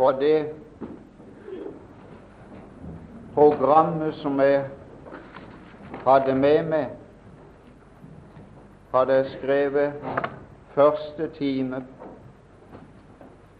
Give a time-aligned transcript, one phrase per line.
[0.00, 0.54] for det
[3.34, 4.62] programmet som jeg
[6.06, 6.86] hadde med meg,
[8.94, 10.08] hadde jeg skrevet
[10.72, 11.82] første time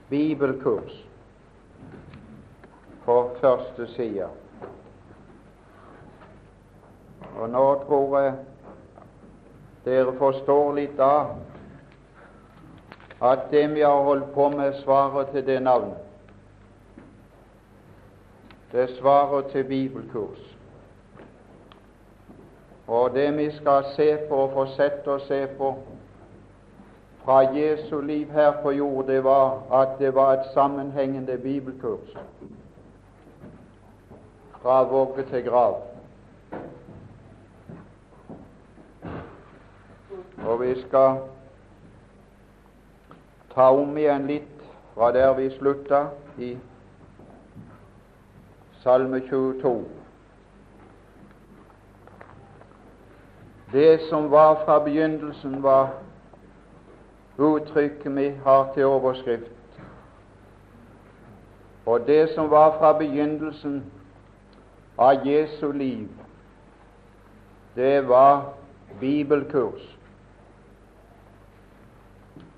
[0.08, 0.96] bibelkurs
[3.04, 4.32] på første side.
[7.36, 8.36] Og nå tror jeg
[9.84, 11.36] dere forstår litt av
[13.20, 16.06] at det vi har holdt på med, svarer til det navnet.
[18.72, 20.56] Det svarer til bibelkurs.
[22.86, 25.74] Og det vi skal se på og fortsette å se på
[27.24, 32.16] fra Jesu liv her på jord, det var at det var et sammenhengende bibelkurs
[34.62, 35.76] fra vogge til grav.
[40.46, 41.20] Og vi skal
[43.54, 46.06] ta om igjen litt fra der vi slutta,
[46.38, 46.56] i
[48.82, 49.84] Salme 22.
[53.72, 55.90] Det som var fra begynnelsen, var
[57.38, 59.52] uttrykket vi har til overskrift.
[61.86, 63.84] Og det som var fra begynnelsen
[64.98, 66.08] av Jesu liv,
[67.76, 68.52] det var
[69.00, 69.96] bibelkurs.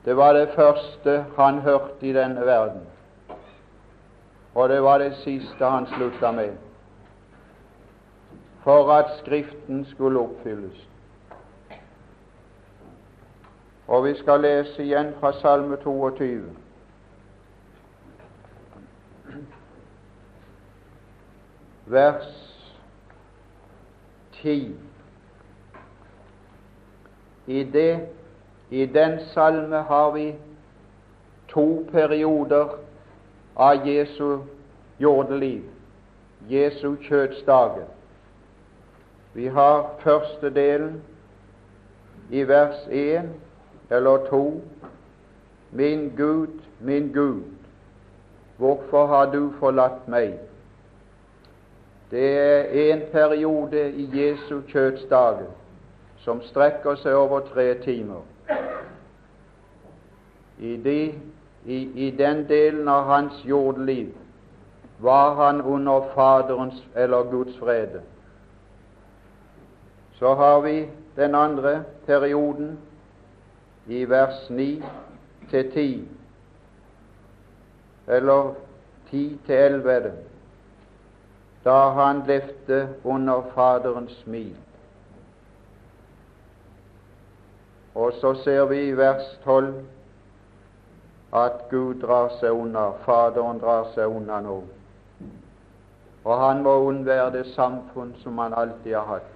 [0.05, 2.87] Det var det første han hørte i denne verden,
[4.55, 6.57] og det var det siste han slutta med,
[8.65, 10.89] for at Skriften skulle oppfylles.
[13.89, 16.43] Og vi skal lese igjen fra Salme 22.
[21.87, 22.29] Vers
[24.33, 24.77] 10.
[27.47, 28.09] I det
[28.71, 30.35] i den salme har vi
[31.49, 32.69] to perioder
[33.57, 34.39] av Jesu
[34.99, 35.63] jordeliv,
[36.49, 37.87] Jesu kjødsdager.
[39.35, 41.03] Vi har første delen
[42.31, 43.31] i vers 1
[43.91, 44.61] eller 2.
[45.71, 47.43] Min Gud, min Gud,
[48.57, 50.35] hvorfor har du forlatt meg?
[52.11, 55.49] Det er en periode i Jesu kjødsdager
[56.23, 58.21] som strekker seg over tre timer.
[60.59, 60.99] I, de,
[61.67, 64.15] i, I, den delen av hans jordliv
[64.99, 68.01] var han under Faderens eller Guds frede.
[70.19, 72.79] Så har vi den andre perioden
[73.87, 74.83] i vers 9
[75.51, 76.09] til 10,
[78.07, 78.55] eller
[79.11, 80.13] 10 til 11,
[81.65, 84.57] da han levde under Faderens smil.
[87.95, 89.75] Og så ser vi i vers 12
[91.33, 94.59] at Gud drar seg unna, Faderen drar seg unna nå.
[96.25, 99.31] Og han må unnvære det samfunn som han alltid har hatt,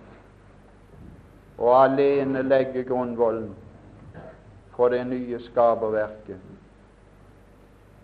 [1.58, 3.54] og alene legge grunnvollen
[4.76, 6.38] for det nye skaperverket.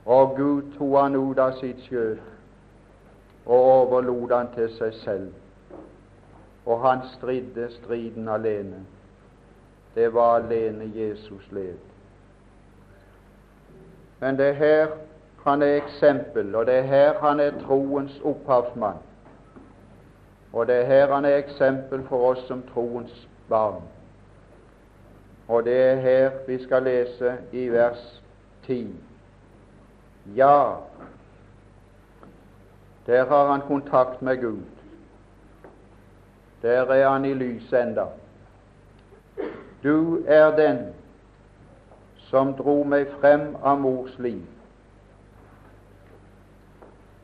[0.07, 2.17] Og Gud tok han ut av sitt skjød
[3.47, 5.31] og overlot han til seg selv.
[6.67, 8.85] Og han stridde striden alene.
[9.95, 11.92] Det var alene Jesus levde.
[14.23, 14.87] Men det er her
[15.45, 18.97] han er eksempel, og det er her han er troens opphavsmann.
[20.53, 23.83] Og det er her han er eksempel for oss som troens barn.
[25.49, 28.23] Og det er her vi skal lese i vers
[28.67, 28.95] 10.
[30.37, 30.75] Ja,
[33.07, 34.63] der har han kontakt med Gud.
[36.63, 38.05] Der er han i lyset enda.
[39.83, 40.79] Du er den
[42.33, 44.41] som dro meg frem av mors liv.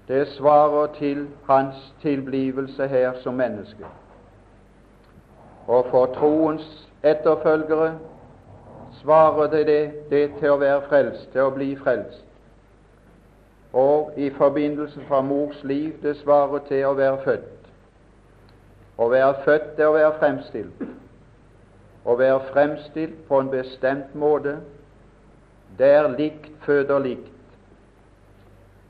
[0.09, 3.89] Det svarer til hans tilblivelse her som menneske.
[5.67, 6.69] Og for troens
[7.03, 7.95] etterfølgere
[9.01, 12.25] svarer det, det, det til å være frelst, til å bli frelst.
[13.73, 17.69] Og i forbindelse fra mors liv det svarer til å være født.
[18.99, 20.89] Å være født er å være fremstilt.
[22.05, 24.59] Å være fremstilt på en bestemt måte
[25.79, 27.33] der likt føder likt.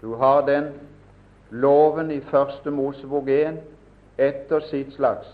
[0.03, 0.73] Du har den
[1.51, 3.59] loven i Første Mosebok 1
[4.19, 5.27] etter sitt slags.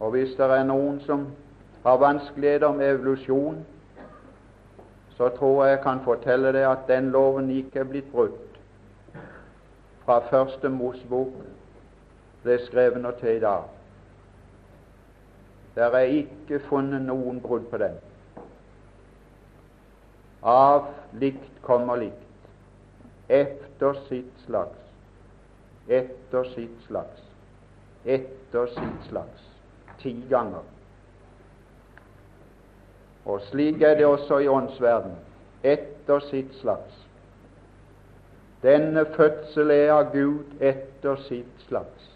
[0.00, 1.26] Og hvis det er noen som
[1.84, 3.64] har vanskeligheter med evolusjon,
[5.16, 8.58] så tror jeg jeg kan fortelle deg at den loven ikke er blitt brutt
[10.04, 11.34] fra Første Mosebok
[12.42, 13.68] ble skrevet og til i dag.
[15.74, 17.94] Det er ikke funnet noen brudd på den.
[20.42, 22.18] Av likt kommer likt.
[23.28, 24.78] efter sitt slags.
[25.88, 27.22] Etter sitt slags.
[28.04, 29.48] Etter sitt slags.
[30.02, 30.62] Ti ganger.
[33.24, 35.16] Og slik er det også i åndsverden.
[35.62, 37.02] Etter sitt slags.
[38.62, 42.10] Denne fødsel er av Gud etter sitt slags,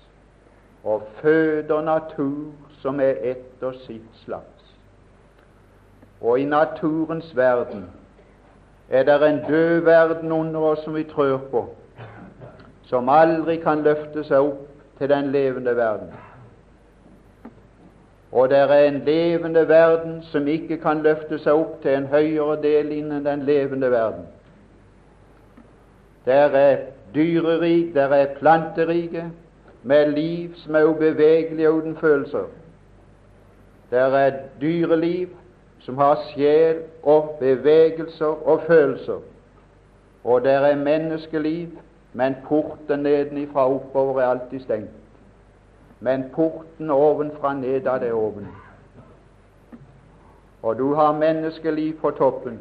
[0.84, 4.74] og føder natur som er etter sitt slags.
[6.20, 7.88] Og i naturens verden
[8.90, 11.64] er det en død verden under oss som vi trør på,
[12.84, 14.62] som aldri kan løfte seg opp
[14.98, 16.12] til den levende verden.
[18.32, 22.58] Og det er en levende verden som ikke kan løfte seg opp til en høyere
[22.62, 24.26] del innen den levende verden.
[26.26, 26.76] Der er
[27.14, 29.30] dyrerik, der er planterike,
[29.82, 32.46] med liv som er ubevegelig og uten følelser.
[33.90, 35.28] Der er dyreliv
[35.80, 39.20] som har sjel og bevegelser og følelser.
[40.24, 41.68] Og der er menneskeliv,
[42.12, 44.90] men porten nedenifra oppover er alltid stengt.
[46.00, 48.48] Men porten ovenfra nedad er åpen.
[50.62, 52.58] Og du har menneskeliv på toppen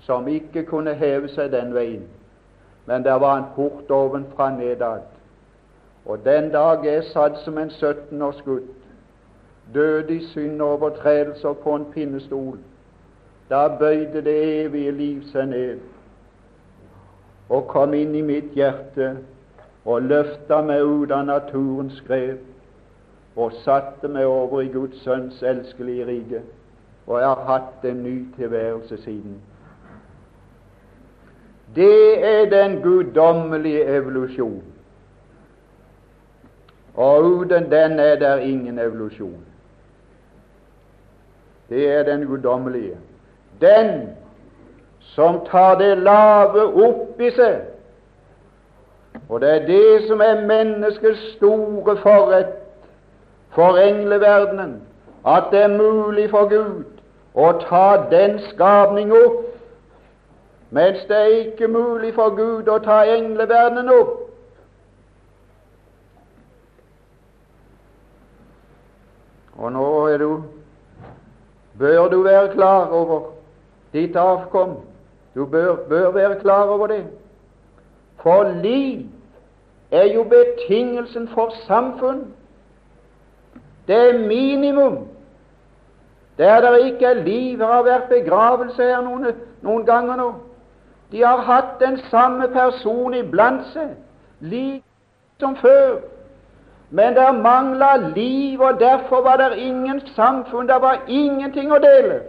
[0.00, 2.08] som ikke kunne heve seg den veien
[2.90, 5.00] men der var en port ovenfra nedad.
[6.06, 8.79] Og den dag jeg satt som en 17 års gutt,
[9.74, 12.58] død i synd og overtredelser på en pinnestol,
[13.50, 15.78] da bøyde det evige liv seg ned
[17.50, 19.16] og kom inn i mitt hjerte
[19.84, 26.06] og løfta meg ut av naturens grep og satte meg over i Guds sønns elskelige
[26.06, 26.42] rike.
[27.06, 29.40] Og jeg har hatt en ny tilværelse siden.
[31.74, 34.62] Det er den guddommelige evolusjon.
[36.94, 39.44] Og uten den er der ingen evolusjon.
[41.70, 42.96] Det er den guddommelige.
[43.60, 44.08] Den
[45.00, 47.60] som tar det lave opp i seg.
[49.28, 52.56] Og det er det som er menneskets store forrett
[53.54, 54.80] for engleverdenen,
[55.26, 56.84] at det er mulig for Gud
[57.34, 59.46] å ta den skapning opp
[60.70, 64.12] mens det er ikke mulig for Gud å ta engleverdenen opp.
[69.58, 70.28] Og nå er du,
[71.80, 73.20] bør du være klar over
[73.92, 74.76] ditt avkom.
[75.34, 77.04] Du bør, bør være klar over det.
[78.22, 79.06] For liv
[79.90, 82.26] er jo betingelsen for samfunn.
[83.88, 84.98] Det er minimum.
[86.38, 89.26] Der det ikke er liv, har vært begravelse her noen,
[89.62, 90.28] noen ganger nå.
[91.12, 93.96] De har hatt den samme person iblant seg,
[94.40, 94.84] lik
[95.40, 95.98] som før.
[96.90, 102.20] Men det mangla liv, og derfor var det ingen samfunn, det var ingenting å dele.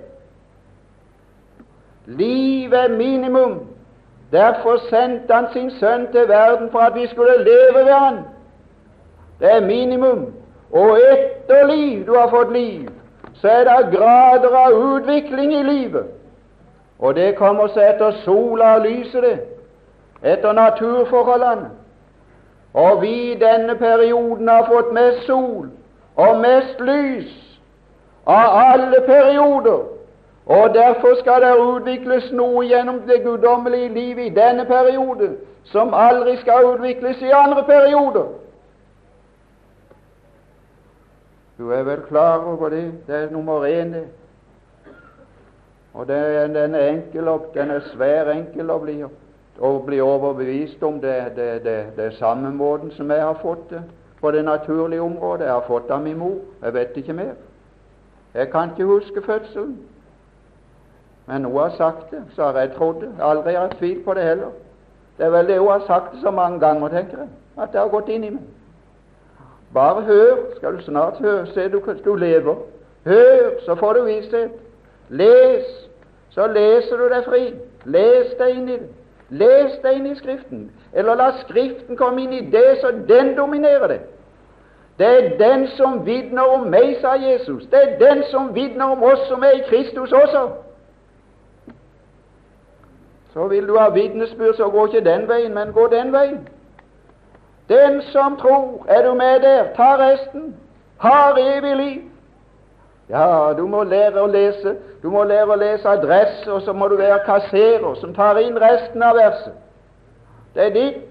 [2.05, 3.59] Liv er minimum.
[4.31, 8.19] Derfor sendte han sin sønn til verden for at vi skulle leve ved han.
[9.39, 10.33] Det er minimum.
[10.71, 12.89] Og etter liv du har fått liv,
[13.33, 16.05] så er det grader av utvikling i livet.
[16.99, 19.39] Og det kommer seg etter sola og lyset, det.
[20.21, 21.80] Etter naturforholdene.
[22.73, 25.69] Og vi i denne perioden har fått mest sol
[26.15, 27.31] og mest lys
[28.25, 29.81] av alle perioder.
[30.45, 36.37] Og derfor skal det utvikles noe gjennom det guddommelige livet i denne periode som aldri
[36.41, 38.25] skal utvikles i andre perioder.
[41.57, 42.91] Du er vel klar over det?
[43.07, 44.07] Det er nummer én, det.
[45.93, 48.95] Og den, den, er enkel, den er svær enkel å bli,
[49.59, 50.99] å bli overbevist om.
[51.01, 53.81] Det, det, det, det samme måten som jeg har fått det
[54.21, 55.45] på det naturlige området.
[55.45, 56.37] Jeg har fått det av min mor.
[56.63, 57.33] Jeg vet ikke mer.
[58.33, 59.77] Jeg kan ikke huske fødselen.
[61.25, 63.11] Men hun har sagt det, så har jeg trodd det.
[63.19, 64.49] Aldri har jeg tvilt på det heller.
[65.17, 67.27] Det er vel det hun har sagt det så mange ganger, tenker jeg,
[67.57, 68.43] at det har gått inn i meg.
[69.73, 72.55] Bare hør, skal du snart høre, se du, du lever.
[73.05, 74.51] Hør, så får du visshet.
[75.09, 75.65] Les,
[76.29, 77.43] så leser du deg fri.
[77.85, 78.89] Les deg inn i det.
[79.31, 80.65] Les deg inn i Skriften.
[80.93, 84.01] Eller la Skriften komme inn i det, så den dominerer det.
[84.99, 87.63] Det er den som vitner om meg, sa Jesus.
[87.71, 90.49] Det er den som vitner om oss som er i Kristus også.
[93.33, 96.47] Så vil du ha vitnesbyrd, så gå ikke den veien, men gå den veien.
[97.69, 100.55] Den som tror, er du med der, ta resten,
[100.97, 102.10] har evig liv.
[103.11, 104.77] Ja, du må lære å lese.
[105.03, 108.55] Du må lære å lese adresse, og så må du være kasserer som tar inn
[108.59, 109.57] resten av verset.
[110.55, 111.07] Det er ditt.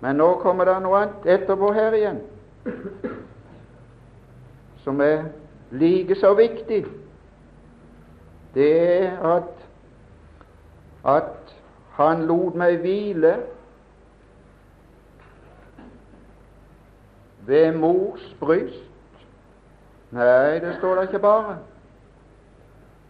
[0.00, 2.22] Men nå kommer det noe annet etterpå her igjen,
[4.84, 5.28] som er
[5.72, 6.84] like så viktig.
[8.56, 9.64] Det er at,
[11.04, 11.32] at
[11.96, 13.30] Han lot meg hvile
[17.48, 18.95] ved mors bryst.
[20.10, 21.56] Nei, det står det ikke bare.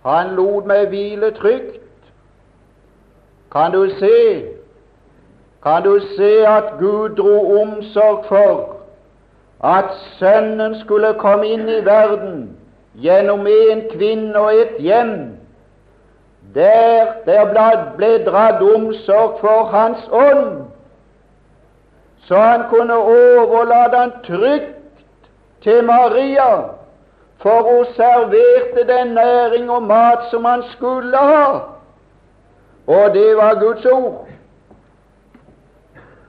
[0.06, 1.82] Han lot meg hvile trygt.
[3.52, 4.56] Kan du se
[5.66, 8.76] kan du se at Gud dro omsorg for
[9.64, 9.84] at
[10.18, 12.56] Sønnen skulle komme inn i verden
[12.94, 15.16] gjennom en kvinne og et hjem,
[16.54, 20.70] der der ble dratt omsorg for Hans ånd,
[22.28, 25.02] så han kunne overlate han trygt
[25.62, 26.75] til Maria,
[27.38, 31.58] for hun serverte den næring og mat som han skulle ha.
[32.86, 34.28] Og det var Guds ord.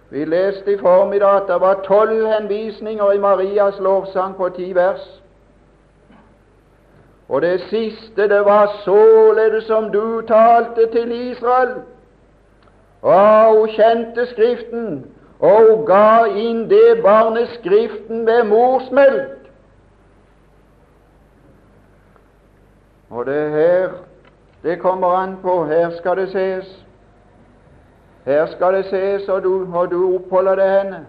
[0.09, 5.21] Vi leste i formiddag at det var tolv henvisninger i Marias lovsang på ti vers.
[7.29, 11.73] Og det siste, det var således som du talte til Israel.
[13.01, 15.05] Og hun kjente Skriften,
[15.39, 19.36] og hun ga inn det barnet Skriften ved morsmelk.
[23.09, 23.89] Og det her
[24.63, 25.65] det kommer an på.
[25.65, 26.85] Her skal det ses.
[28.25, 31.05] Her skal det ses, og du, og du oppholder deg henne.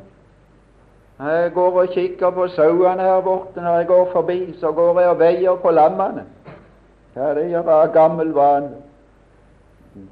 [1.18, 4.54] Jeg går og kikker på sauene her borte når jeg går forbi.
[4.60, 6.24] Så går jeg og veier på lammene.
[7.16, 8.70] Ja, det gjør jeg av gammel vane.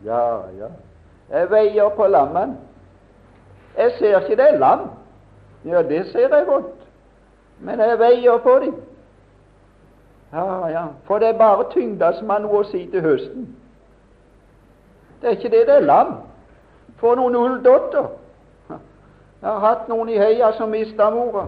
[0.05, 0.25] Ja,
[0.59, 0.73] ja.
[1.31, 2.57] Jeg veier på lammene.
[3.79, 4.89] Jeg ser ikke det er lam.
[5.65, 6.75] Ja, det ser jeg godt.
[7.61, 8.75] Men jeg veier på dem.
[10.33, 10.85] Ja, ja.
[11.05, 13.47] For det er bare tyngda som har noe å si til høsten.
[15.21, 16.15] Det er ikke det det er lam.
[17.01, 18.09] For noen ulldotter.
[18.71, 21.47] Jeg har hatt noen i heia som mista mora.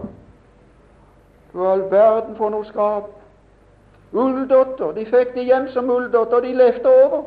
[1.53, 3.09] Du all verden for noe skap.
[4.13, 4.93] Ulldotter.
[4.95, 7.23] De fikk det hjem som ulldotter, de levde over.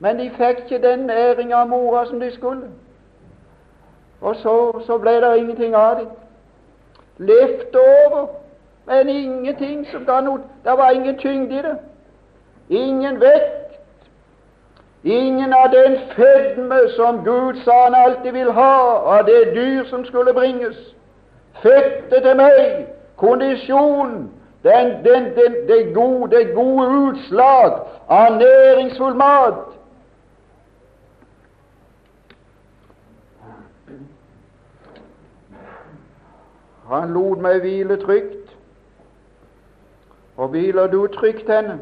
[0.00, 2.68] Men de fikk ikke den næringa av mora som de skulle.
[4.20, 6.08] Og så, så ble det ingenting av dem.
[7.18, 8.26] Levde over,
[8.86, 11.76] men ingenting som ga noe Det var ingen tyngde i det.
[12.68, 13.62] Ingen vekt.
[15.04, 20.04] Ingen av den fedme som Gud sa han alltid vil ha av det dyr som
[20.04, 20.76] skulle bringes.
[21.62, 22.86] Fette til meg,
[23.16, 24.30] kondisjon,
[24.62, 29.72] den, den, den, det, gode, det gode utslag av næringsfull mat.
[36.88, 38.41] Han lot meg hvile trygt.
[40.36, 41.80] Og hviler du trygt henne?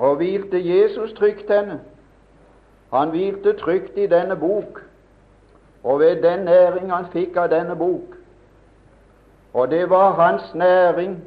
[0.00, 1.80] og hvilte Jesus trygt henne.
[2.92, 4.82] Han hvilte trygt i denne bok,
[5.84, 8.16] og ved den næring han fikk av denne bok.
[9.54, 11.18] Og det var hans næring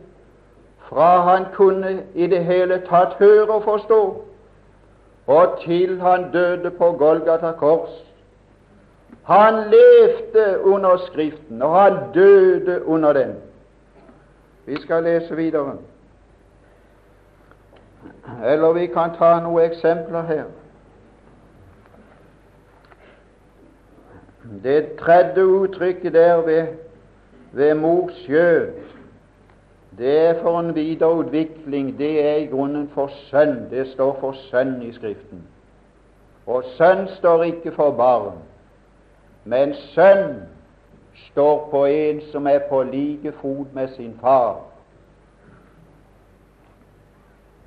[0.90, 4.02] fra han kunne i det hele tatt høre og forstå,
[5.28, 7.94] og til han døde på Golgata kors.
[9.24, 13.36] Han levde under Skriften, og han døde under den.
[14.66, 15.78] Vi skal lese videre.
[18.46, 20.46] Eller vi kan ta noen eksempler her.
[24.64, 26.68] Det tredje uttrykket der ved,
[27.52, 28.72] ved mors skjød,
[29.98, 31.98] det er for en videreutvikling.
[31.98, 33.70] Det er i grunnen for sønn.
[33.70, 35.44] Det står for sønn i Skriften.
[36.48, 38.42] Og sønn står ikke for barn,
[39.46, 40.42] men sønn
[41.16, 44.62] står på en som er på like fot med sin far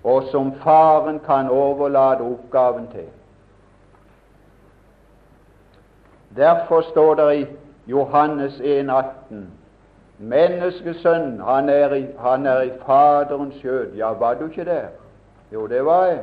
[0.07, 3.09] og som faren kan overlate oppgaven til.
[6.37, 7.47] Derfor står det i
[7.87, 9.35] Johannes 1,18
[10.19, 11.69] Menneskesønn, han
[12.19, 13.93] han er i Faderens skjød.
[13.97, 14.87] Ja, var du ikke der?
[15.53, 16.21] Jo, det var jeg.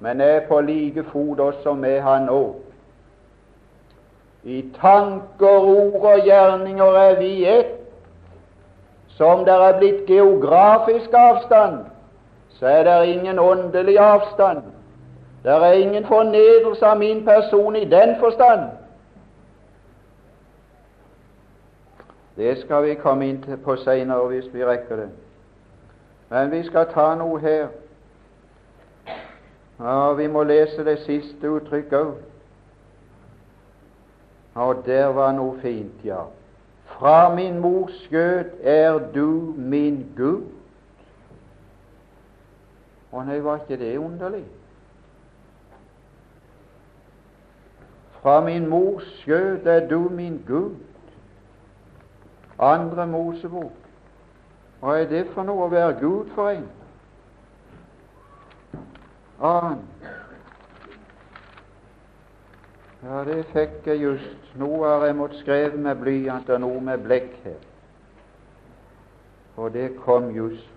[0.00, 2.54] Men jeg er på like fot også med han nå.
[4.46, 7.72] I tanker, ord og gjerninger er vi ett.
[9.16, 11.78] Som det er blitt geografisk avstand,
[12.58, 14.62] så er det ingen åndelig avstand.
[15.42, 18.60] Det er ingen fornedrelse av min person i den forstand.
[22.36, 25.08] Det skal vi komme inn på seinere hvis vi rekker det.
[26.30, 27.68] Men vi skal ta noe her.
[29.80, 32.35] Ja, Vi må lese det siste uttrykket òg.
[34.56, 36.24] Og der var noe fint, ja.
[36.96, 40.46] Fra min mors skjød er du min Gud.
[43.12, 44.44] Å nei, var ikke det underlig?
[48.22, 50.80] Fra min mors skjød er du min Gud.
[52.58, 53.76] Andre Mosebok.
[54.80, 56.64] Hva er det for noe å være Gud for en?
[59.36, 59.84] Annen.
[63.02, 64.54] Ja, det fikk jeg just.
[64.56, 67.58] Noe har jeg måttet skrive med blyant, og noe med blekk her.
[69.56, 70.72] Og det kom just.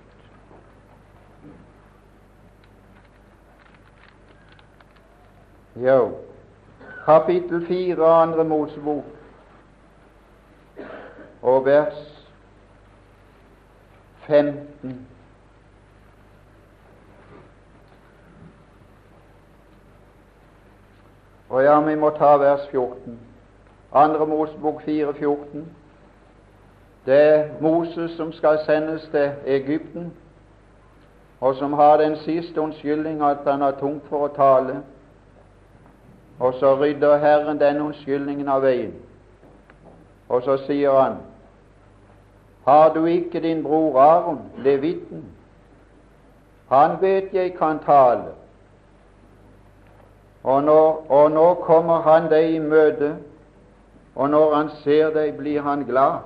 [5.79, 6.11] Jo,
[7.05, 9.05] kapittel fire, andre Mosebok,
[11.41, 12.25] og vers
[14.27, 15.08] 15.
[21.49, 23.19] Og ja, vi må ta vers 14.
[23.93, 25.65] Andre Mosebok 4, 14.
[27.05, 30.13] Det er Moses som skal sendes til Egypten,
[31.41, 34.81] og som har den siste unnskyldning at han har tungt for å tale.
[36.39, 38.93] Og så rydder Herren den unnskyldningen av veien.
[40.29, 41.17] Og så sier han,
[42.65, 45.25] har du ikke din bror Aron, levitten?
[46.69, 48.35] Han vet jeg kan tale,
[50.43, 53.15] og, nå, og nå kommer han deg i møte,
[54.15, 56.19] og når han ser deg, blir han glad.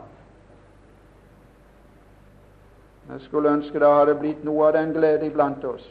[3.09, 5.83] Jeg skulle ønske det hadde blitt noe av den glede iblant oss.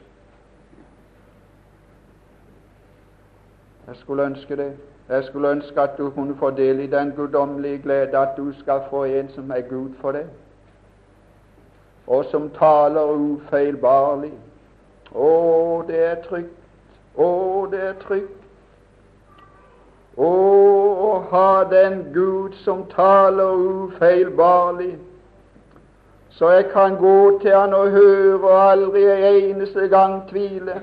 [3.86, 4.70] Jeg skulle ønske det.
[5.08, 8.80] Jeg skulle ønske at du kunne få del i den guddommelige glede, at du skal
[8.90, 10.26] få en som er Gud for deg,
[12.06, 14.32] og som taler ufeilbarlig.
[15.12, 15.28] Å,
[15.86, 16.61] det er trygt.
[17.16, 18.38] Å, det er trygt.
[20.16, 24.96] Å, å ha den Gud som taler ufeilbarlig,
[26.32, 30.82] så jeg kan gå til Han og høre og aldri en eneste gang tvile,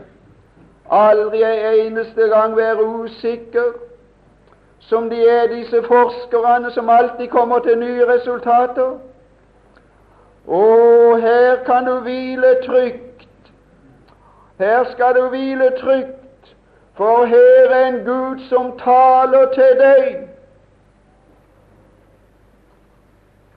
[0.90, 3.74] aldri en eneste gang være usikker,
[4.80, 8.98] som de er disse forskerne som alltid kommer til nye resultater.
[10.48, 13.28] Og her kan du hvile trygt.
[14.58, 16.19] Her skal du hvile trygt
[17.00, 20.16] for her er en Gud som taler til deg.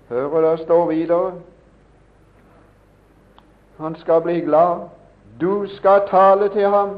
[0.09, 1.33] Hører det står videre.
[3.81, 4.85] Han skal bli glad.
[5.41, 6.93] Du skal tale til ham.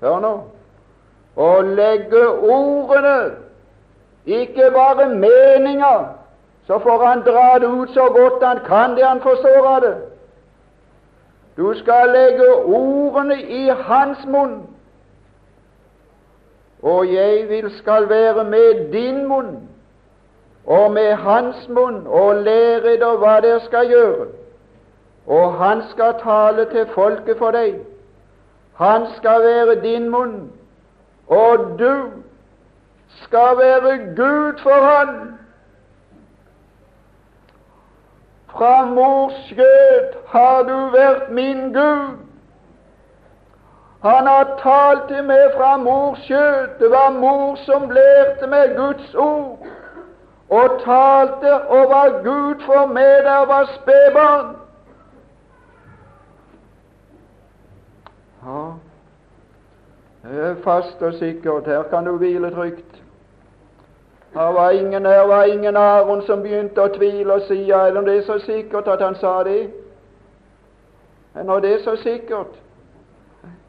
[0.00, 0.32] Hør nå.
[1.36, 3.36] Og legge ordene,
[4.26, 6.08] ikke bare meninger.
[6.66, 9.94] Så får han dra det ut så godt han kan, det han forstår av det.
[11.56, 14.58] Du skal legge ordene i hans munn
[16.82, 19.68] og jeg vil skal være med din munn
[20.66, 24.26] og med hans munn og lære dere hva dere skal gjøre.
[25.26, 27.80] Og han skal tale til folket for deg.
[28.76, 30.52] Han skal være din munn,
[31.26, 31.94] og du
[33.22, 35.38] skal være Gud for han.
[38.48, 42.27] Fra mors skjød har du vært min Gud.
[44.02, 46.76] Han har talt til meg fra mors skjøt.
[46.78, 49.66] Det var mor som lærte meg Guds ord,
[50.48, 54.52] og talte og var Gud for meg da jeg var spedbarn.
[58.46, 58.62] Ja,
[60.28, 61.66] det er fast og sikkert.
[61.66, 63.02] Her kan du hvile trygt.
[64.34, 68.14] Her var ingen, her var ingen Aron som begynte å tvile og si ja, det
[68.14, 69.70] er så sikkert at han sa det.
[71.34, 72.54] Men når det er så sikkert,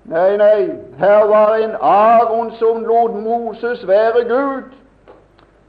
[0.10, 4.64] Nei, nei, her var en Aron som lot Moses være Gud,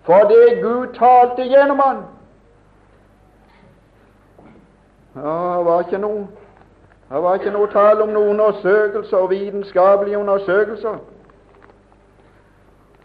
[0.03, 1.99] fordi Gud talte gjennom han.
[5.15, 6.27] Det var ikke noe
[7.11, 11.01] det var ikke noe tale om noen undersøkelser, vitenskapelige undersøkelser.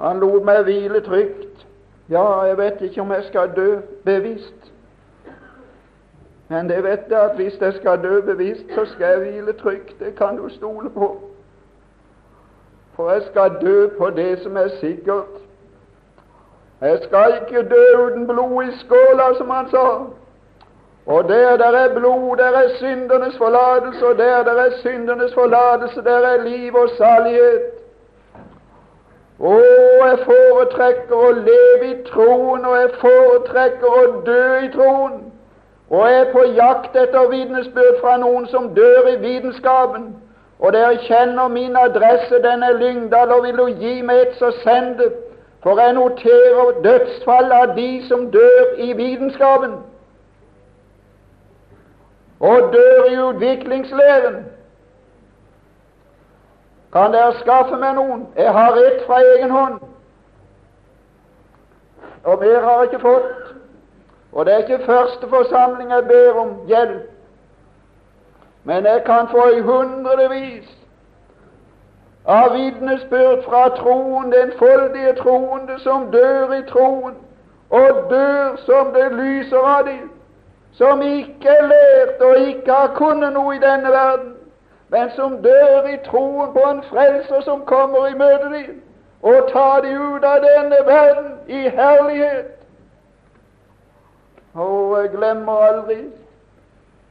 [0.02, 1.66] Han lot meg hvile trygt.
[2.10, 4.72] Ja, jeg vet ikke om jeg skal dø bevisst.
[6.48, 10.00] Men det vet jeg at hvis jeg skal dø bevisst, så skal jeg hvile trygt.
[10.00, 11.22] Det kan du stole på.
[12.96, 15.34] For jeg skal dø på det som er sikkert.
[16.82, 19.88] Jeg skal ikke dø uten blod i skåla, som han sa.
[21.06, 26.04] Og der der er blod, der er syndernes forlatelse, og der der er syndernes forlatelse,
[26.04, 27.62] der er liv og salighet.
[29.40, 29.56] Å,
[30.08, 35.35] jeg foretrekker å leve i troen, og jeg foretrekker å dø i troen
[35.90, 40.16] og er på jakt etter vitnesbyrd fra noen som dør i vitenskapen,
[40.60, 44.52] og dere kjenner min adresse, den er Lyngdal, og vil du gi meg et, så
[44.64, 45.12] send det,
[45.64, 49.78] for jeg noterer dødsfall av de som dør i vitenskapen,
[52.40, 54.46] og dør i utviklingslæren.
[56.94, 58.28] Kan dere skaffe meg noen?
[58.38, 59.80] Jeg har ett fra egen hånd,
[62.24, 63.55] og mer har jeg ikke fått.
[64.36, 67.12] Og det er ikke første forsamling jeg ber om hjelp,
[68.64, 70.70] men jeg kan få i hundrevis
[72.26, 77.14] av vitnesbyrd fra troen, den foldige troende som dør i troen,
[77.70, 80.10] og dør som det lyser av dem,
[80.74, 84.34] som ikke er lært og ikke har kunnet noe i denne verden,
[84.90, 88.82] men som dør i troen på en frelser som kommer i møte dem
[89.22, 92.65] og tar dem ut av denne verden i herlighet.
[94.56, 95.98] Og glemmer aldri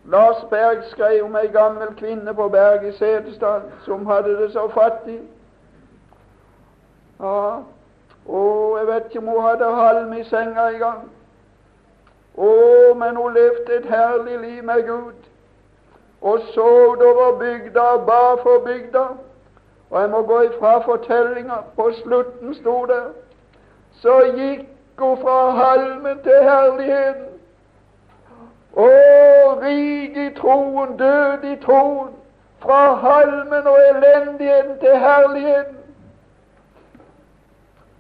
[0.05, 4.69] Lars Berg skrev om ei gammel kvinne på Berg i Setesdal som hadde det så
[4.69, 5.21] fattig.
[7.21, 7.61] Ja,
[8.27, 11.05] og jeg vet ikke om hun hadde halm i senga engang.
[12.37, 12.51] Å,
[13.01, 15.25] men hun levde et herlig liv med Gud
[16.25, 19.05] og så over bygda og ba for bygda.
[19.91, 21.55] Og jeg må gå ifra fortellinga.
[21.77, 23.03] På slutten sto det
[24.01, 24.65] så gikk
[24.99, 27.34] hun fra halmen til herligheten.
[28.77, 32.09] Og rik i troen, død i troen.
[32.63, 35.77] Fra halmen og elendigheten til herligheten.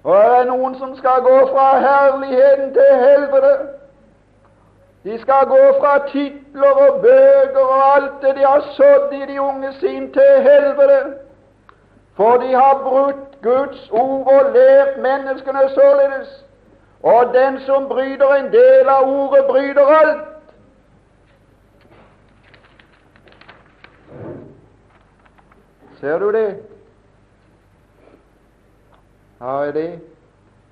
[0.05, 3.55] Og er det noen som skal gå fra herligheten til helvete?
[5.05, 9.41] De skal gå fra titler og bøker og alt det de har sådd i de
[9.41, 11.01] unge sin, til helvete.
[12.17, 16.45] For de har brutt Guds ord og lært menneskene således.
[17.03, 20.34] Og den som bryter en del av ordet, bryter alt.
[26.05, 26.57] Ser du det?
[29.41, 30.01] Ja, er det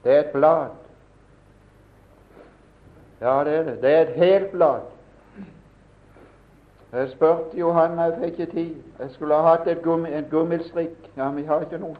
[0.04, 0.68] Det er et blad.
[3.20, 3.82] Ja, det er det.
[3.82, 4.80] Det er et helt blad.
[6.92, 8.74] Jeg spurte Johanna, jeg fikk ikke tid.
[8.98, 11.10] Jeg skulle ha hatt et gummi, en gummistrikk.
[11.16, 11.96] Ja, vi har ikke noe.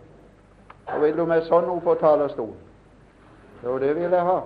[0.86, 2.58] Og vil du med sånn noe på talerstolen?
[3.64, 4.36] Jo, det vil jeg ha.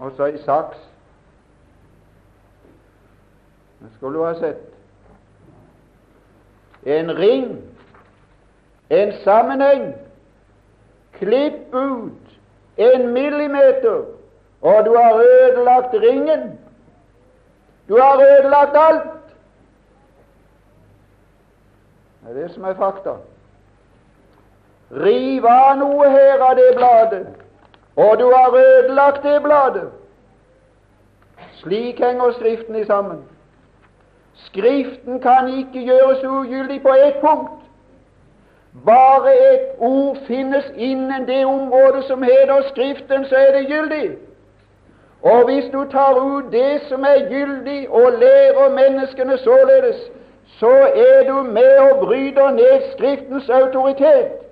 [0.00, 0.82] Og så ei saks.
[3.78, 4.77] Det skulle du ha sett.
[6.88, 7.50] En ring,
[8.90, 9.90] en sammenheng.
[11.18, 12.28] Klipp ut
[12.78, 14.04] en millimeter,
[14.62, 16.58] og du har ødelagt ringen.
[17.88, 19.10] Du har ødelagt alt.
[22.22, 23.14] Det er det som er fakta.
[24.90, 27.26] Riv av noe her av det bladet,
[27.96, 29.88] og du har ødelagt det bladet.
[31.60, 33.24] Slik henger Skriften i sammen.
[34.46, 37.62] Skriften kan ikke gjøres ugyldig på ett punkt.
[38.86, 44.10] Bare et ord finnes innen det området som heter Skriften, så er det gyldig.
[45.22, 49.96] Og hvis du tar ut det som er gyldig, og lærer menneskene således,
[50.46, 54.47] så er du med og bryter ned Skriftens autoritet.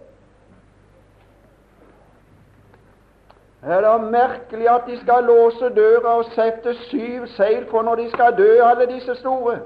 [3.66, 8.10] Er det merkelig at de skal låse døra og sette syv seil for når de
[8.10, 9.58] skal dø, alle disse store?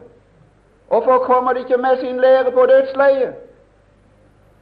[0.89, 3.35] Hvorfor kommer de ikke med sin lære på dødsleiet?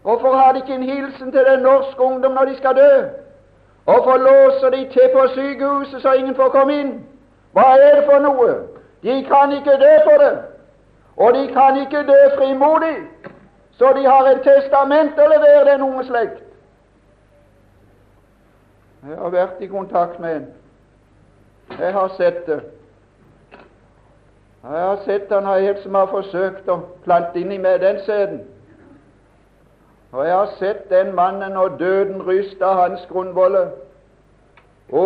[0.02, 3.06] Hvorfor har de ikke en hilsen til den norske ungdom når de skal dø?
[3.84, 7.06] Hvorfor låser de til på sykehuset så ingen får komme inn?
[7.52, 8.50] Hva er det for noe?
[9.02, 10.38] De kan ikke dø for det,
[11.16, 12.96] og de kan ikke dø frimodig,
[13.72, 16.47] så de har et testament å levere den unge slekt.
[19.06, 20.46] Jeg har vært i kontakt med en.
[21.78, 22.60] Jeg har sett det.
[24.64, 28.00] Jeg har sett han har helt som har forsøkt å plante inn i meg den
[28.06, 28.40] sæden.
[30.12, 33.68] Og jeg har sett den mannen og døden ryste hans grunnvolle.
[34.88, 35.04] Å,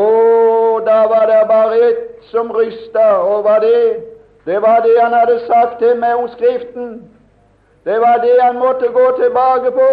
[0.86, 4.04] da var det bare ett som rysta, og var det?
[4.46, 6.92] Det var det han hadde sagt til meg om Skriften.
[7.84, 9.88] Det var det han måtte gå tilbake på.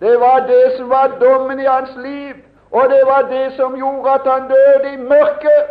[0.00, 2.34] Det var det som var dommen i hans liv,
[2.72, 5.64] og det var det som gjorde at han døde i mørket.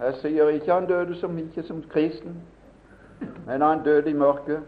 [0.00, 2.42] Jeg sier ikke han døde som ikke som kristen,
[3.46, 4.62] men han døde i mørket.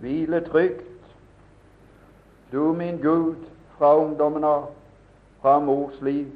[0.00, 0.84] Hvile trygt,
[2.52, 3.34] du min Gud,
[3.78, 4.66] fra ungdommen av,
[5.40, 6.26] fra mors liv.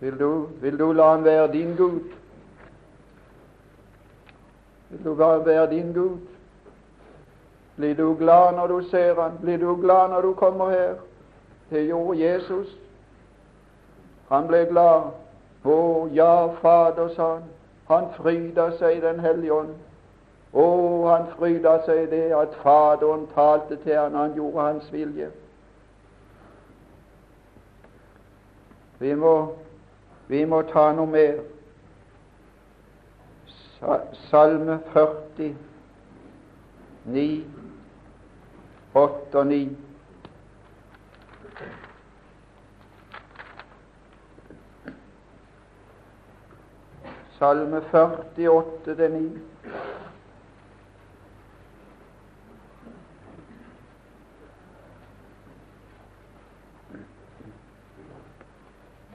[0.00, 2.00] Vil du, vil du la han være din Gud?
[4.90, 6.33] Vil du være din Gud?
[7.76, 9.38] Blir du glad når du ser han?
[9.42, 10.94] Blir du glad når du kommer her?
[11.70, 12.68] Det gjorde Jesus.
[14.28, 15.10] Han ble glad.
[15.64, 17.48] Å, ja, Fader, sa han.
[17.88, 19.74] Han fryda seg i Den hellige ånd.
[20.54, 20.66] Å,
[21.08, 25.30] han fryda seg i det at Faderen talte til han, han gjorde hans vilje.
[29.02, 29.34] Vi må,
[30.30, 31.42] vi må ta noe mer.
[34.30, 35.50] Salme 40,
[37.04, 37.26] 9,
[38.94, 39.76] 8 og 9.
[47.38, 49.38] Salme 48 til 9.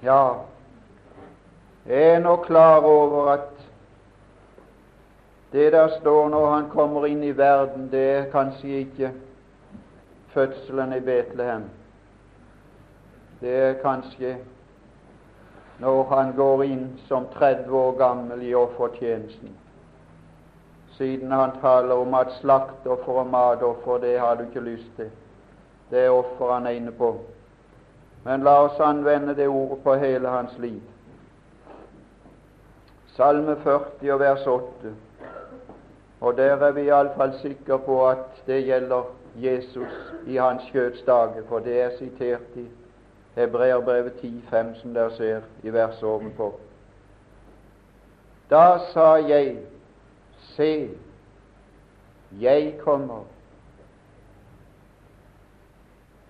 [0.03, 0.33] Ja,
[1.85, 3.65] jeg er nå klar over at
[5.51, 9.11] det der står når han kommer inn i verden, det er kanskje ikke
[10.33, 11.63] fødselen i Betlehem.
[13.41, 14.37] Det er kanskje
[15.79, 19.55] når han går inn som 30 år gammel i offertjenesten.
[20.97, 25.11] Siden han taler om at slaktoffer og matoffer, det har du ikke lyst til.
[25.89, 27.13] Det er offer han er inne på.
[28.25, 30.81] Men la oss anvende det ordet på hele hans liv.
[33.15, 34.91] Salme 40 og vers 8.
[36.21, 41.59] Og der er vi iallfall sikre på at det gjelder Jesus i hans kjødsdager, for
[41.59, 42.65] det er sitert i
[43.35, 46.53] Hebreerbrevet 10,5, som dere ser i verset ovenfor.
[48.49, 49.57] Da sa jeg,
[50.55, 50.89] se,
[52.41, 53.23] jeg kommer.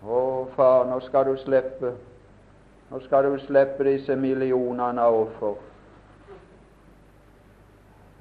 [0.03, 0.19] Å,
[0.55, 1.95] far, nå skal du slippe
[2.89, 5.59] Nå skal du slippe disse millionene av offer.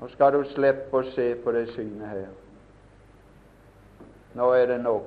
[0.01, 2.27] Nå skal du slippe å se på det synet her.
[4.38, 5.03] Nå er det nok.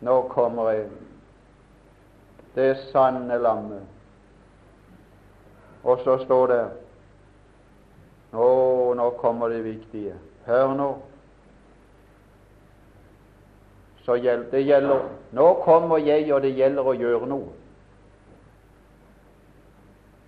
[0.00, 0.86] Nå kommer jeg,
[2.54, 3.82] det sanne lammet.
[5.84, 6.62] Og så står det
[8.36, 8.48] Å,
[8.96, 10.16] nå kommer det viktige.
[10.48, 10.88] Hør nå.
[14.04, 15.06] Så gjelder, det gjelder
[15.36, 17.54] Nå kommer jeg, og det gjelder å gjøre noe.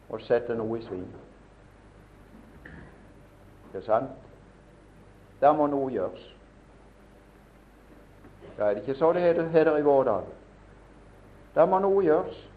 [0.09, 1.05] Å sette noe i sving.
[3.69, 4.13] Ikke sant?
[5.41, 6.35] Der må noe gjøres.
[8.59, 10.23] Ja, er det ikke så det heter, i vår dag?
[11.55, 12.49] Der må noe gjøres.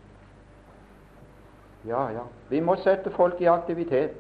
[1.86, 2.24] Ja, ja.
[2.50, 4.18] Vi må sette folk i aktivitet.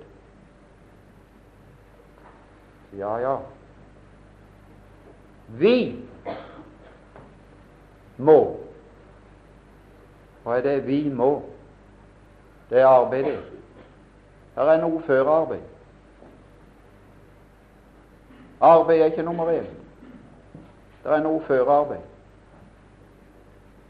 [2.97, 3.35] Ja, ja.
[5.47, 6.05] Vi
[8.17, 8.39] må.
[10.43, 11.41] Hva er det vi må?
[12.69, 13.39] Det er arbeidet.
[14.55, 15.67] Her er noe før arbeid.
[18.61, 19.80] Arbeid er ikke nummer én.
[21.03, 22.03] Det er noe førarbeid.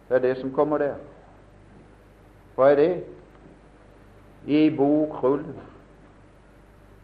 [0.10, 0.96] Det er det som kommer der.
[2.56, 3.04] Hva er det?
[4.48, 5.58] I bokrullen.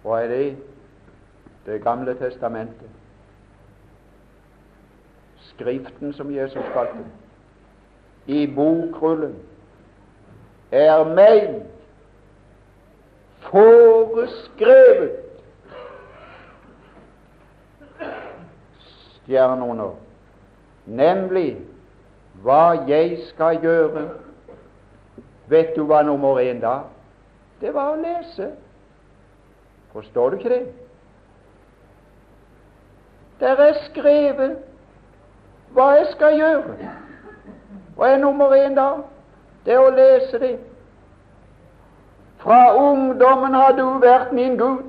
[0.04, 0.58] Hva er det?
[1.66, 2.90] Det gamle testamentet.
[5.54, 7.06] Skriften som Jesus kalte
[8.28, 9.36] I bokrullen
[10.72, 11.62] er meg
[13.48, 15.27] foreskrevet
[19.28, 19.92] stjerner,
[20.86, 21.58] nemlig
[22.44, 24.08] hva jeg skal gjøre.
[25.48, 26.80] Vet du hva nummer én da?
[27.62, 28.52] Det var å lese.
[29.92, 30.64] Forstår du ikke det?
[33.40, 34.58] Der er skrevet
[35.76, 36.90] hva jeg skal gjøre.
[37.98, 38.90] Hva er nummer én da?
[39.66, 40.56] Det er å lese det.
[42.40, 44.86] Fra ungdommen har du vært min Gud.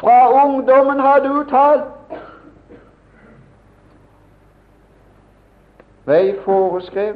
[0.00, 1.99] Fra ungdommen har du talt.
[6.10, 7.14] Vei foreskrev.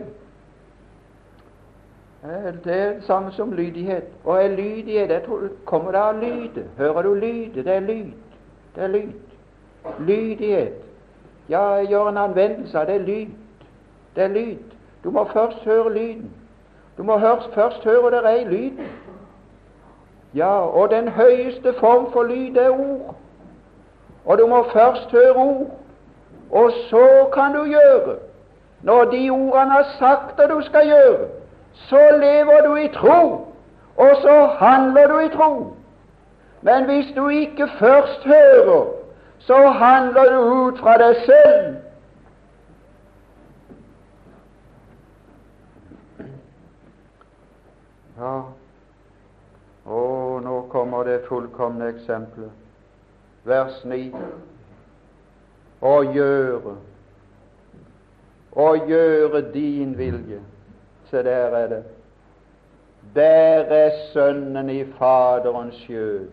[2.22, 4.04] Det er det samme som lydighet.
[4.24, 6.64] Og er lydighet det kommer det av lyde.
[6.78, 7.64] Hører du lyde?
[7.64, 8.12] Det er lyd.
[8.74, 9.12] Det er lyd.
[9.98, 10.72] Lydighet.
[11.48, 13.00] Ja, jeg gjør en anvendelse av det.
[13.00, 13.28] Lyd.
[14.16, 14.56] Det er lyd.
[15.04, 16.30] Du må først høre lyden.
[16.96, 17.18] Du må
[17.54, 18.86] først høre det er i lyden.
[20.34, 23.16] Ja, og den høyeste form for lyd er ord.
[24.24, 25.78] Og du må først høre ord,
[26.50, 28.16] og så kan du gjøre.
[28.84, 31.28] Når de ordene har sagt at du skal gjøre,
[31.74, 33.48] så lever du i tro,
[33.96, 35.76] og så handler du i tro.
[36.62, 38.84] Men hvis du ikke først hører,
[39.38, 41.76] så handler du ut fra deg selv.
[48.18, 48.40] Ja,
[49.84, 52.50] og nå kommer det fullkomne eksempelet.
[53.44, 54.12] Vers 9.
[55.82, 56.76] Å gjøre
[58.54, 60.40] og gjøre din vilje.
[61.10, 61.84] Se, der er det.
[63.14, 66.28] Der er Sønnen i Faderens skjød.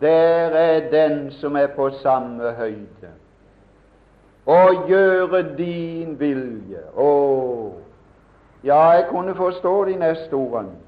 [0.00, 3.12] Der er den som er på samme høyde.
[4.46, 6.80] Å gjøre din vilje.
[6.98, 7.10] Å,
[8.64, 10.80] ja, jeg kunne forstå de neste ordene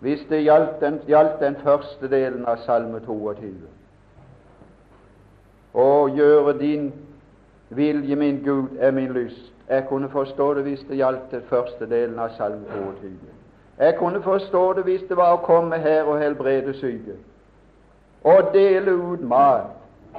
[0.00, 3.48] hvis det gjaldt den, gjaldt den første delen av Salme 22.
[5.74, 6.90] Å gjøre din
[7.70, 9.52] Vilje min Gud er min lyst.
[9.68, 13.10] Jeg kunne forstå det hvis det gjaldt den første delen av Salme 22.
[13.78, 17.18] Jeg kunne forstå det hvis det var å komme her og helbrede syke,
[18.24, 19.74] og dele ut mat,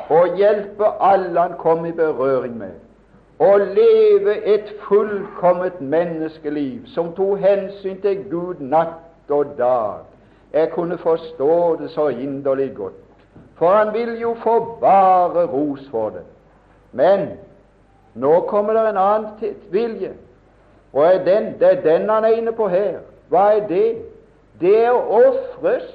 [0.10, 2.76] og hjelpe alle han kom i berøring med,
[3.40, 10.06] og leve et fullkomment menneskeliv som tok hensyn til Gud natt og dag.
[10.54, 13.00] Jeg kunne forstå det så inderlig godt,
[13.56, 16.28] for han vil jo få bare ros for det.
[16.92, 17.30] Men
[18.14, 20.14] nå kommer det en annen vilje,
[20.94, 23.00] og er den, det er den han er inne på her.
[23.30, 23.88] Hva er det?
[24.60, 25.90] Det er å ofres.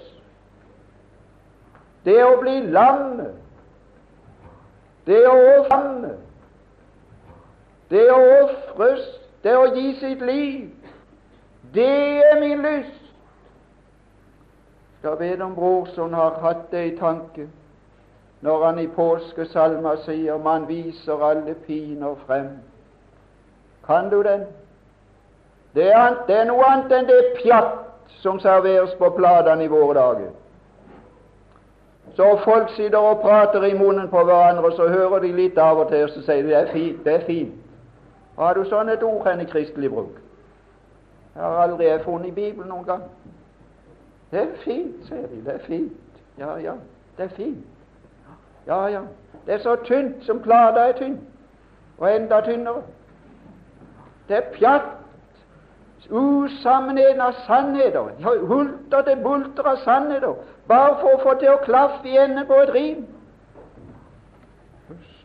[2.05, 3.35] Det er å bli lammet.
[5.07, 6.13] Det er å ofre.
[7.91, 9.07] Det er å ofres.
[9.43, 10.69] Det er å gi sitt liv.
[11.75, 13.01] Det er min lyst.
[15.01, 17.49] Skal be om bror som har hatt det i tanke
[18.43, 22.59] når han i påskesalma sier 'Man viser alle piner frem'.
[23.87, 24.41] Kan du den?
[25.75, 29.95] Det er, det er noe annet enn det pjatt som serveres på platene i våre
[29.95, 30.31] dager.
[32.17, 35.89] Så folk sitter og prater i munnen på hverandre, så hører de litt av og
[35.89, 37.55] til, og så sier de 'det er fint', det er fint.
[38.39, 40.21] Har du sånn et ord hen i kristelig bruk?
[41.35, 43.03] Jeg har aldri jeg funnet i Bibelen noen gang.
[44.31, 45.45] Det er fint, sier de.
[45.45, 45.93] Det er fint.
[46.39, 46.73] Ja, ja,
[47.17, 47.72] det er fint.
[48.67, 49.01] Ja, ja.
[49.47, 51.21] Det er så tynt som plata er tynn,
[51.99, 52.83] og enda tynnere.
[54.29, 58.13] Det er pjatt usammenhengende av sannheter.
[58.23, 60.35] Hulter til bulter av sannheter
[60.69, 63.05] bare for å få til å klaffe i enden på et rim.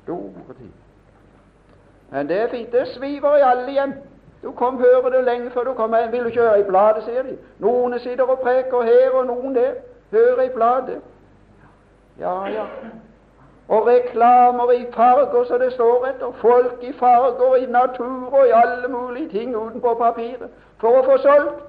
[0.01, 0.73] Store tid.
[2.11, 2.71] Men det er fint.
[2.71, 3.93] Det sviver i alle hjem.
[4.41, 6.11] Du kom hører det lenge før du kommer hjem.
[6.11, 7.37] Vil du ikke høre i bladet, sier de.
[7.59, 9.73] Noen sitter og preker her, og noen der.
[10.11, 11.01] Hører i bladet.
[12.19, 12.65] Ja, ja.
[13.67, 16.31] Og reklamer i farger, som det står etter.
[16.41, 20.49] Folk i farger, i natur og i alle mulige ting utenpå papiret
[20.79, 21.65] for å få solgt.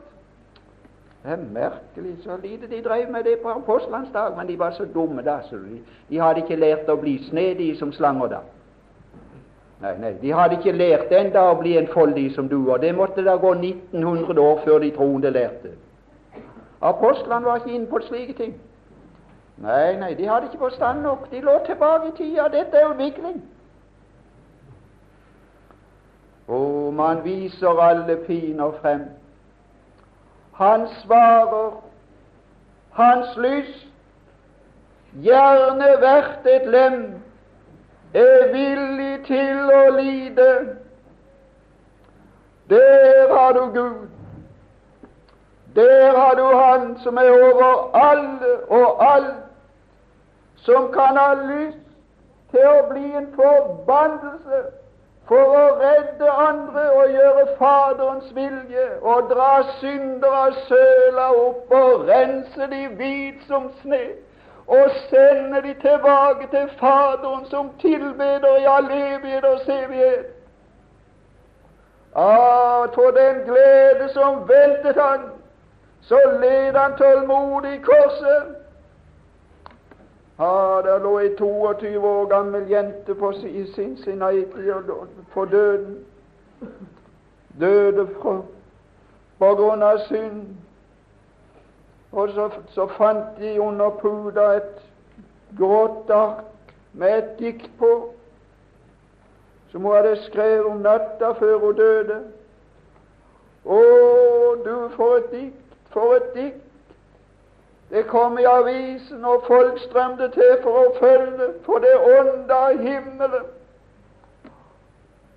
[1.25, 4.71] Det er merkelig så lite de drev med det på apostlenes dag, men de var
[4.71, 5.81] så dumme da, så de,
[6.11, 8.39] de hadde ikke lært å bli snedige som slanger da.
[9.83, 13.23] Nei, nei, de hadde ikke lært enda å bli enfoldige som du, og det måtte
[13.27, 15.75] da gå 1900 år før de troende lærte.
[16.81, 18.55] Apostlene var ikke inne på slike ting.
[19.63, 21.31] Nei, nei, de hadde ikke forstand nok.
[21.31, 22.49] De lå tilbake i tida.
[22.53, 23.43] Dette er utvikling.
[26.49, 29.03] Og man viser alle piner frem.
[30.53, 31.83] Han svarer,
[32.91, 33.87] hans lys,
[35.23, 37.03] gjerne hvert et lem,
[38.15, 40.49] er villig til å lide.
[42.71, 44.09] Der har du Gud.
[45.75, 49.48] Der har du Han som er over alle og alt,
[50.67, 51.85] som kan ha lyst
[52.51, 54.63] til å bli en forbannelse
[55.29, 62.09] for å redde andre og gjøre Faderens vilje og dra syndere av søla opp og
[62.09, 64.03] rense de hvit som sne
[64.69, 70.27] og sende de tilbake til Faderen som tilbeder i all evighet og evighet.
[72.17, 75.21] Ah, for den glede som ventet han,
[76.01, 78.58] så led han tålmodig i korset.
[80.41, 83.33] Ah, der lå ei 22 år gammel jente på
[83.75, 84.45] Cincinnati
[85.29, 86.05] for døden.
[87.61, 88.43] Døde fra,
[89.39, 90.45] på grunn av synd.
[92.13, 94.79] Og så, så fant de under puta et
[95.59, 96.45] grått ark
[96.93, 97.91] med et dikt på,
[99.73, 102.23] som hun hadde skrevet om natta før hun døde.
[103.67, 103.83] Å,
[104.65, 106.68] du, for et dikt, for et dikt!
[107.91, 112.83] Det kom i avisen, og folk strømte til for å følge for det ånda av
[112.85, 113.47] himmelen.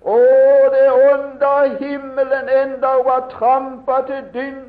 [0.02, 0.18] Å,
[0.74, 4.60] det ånda av himmelen enda var trampa til dynn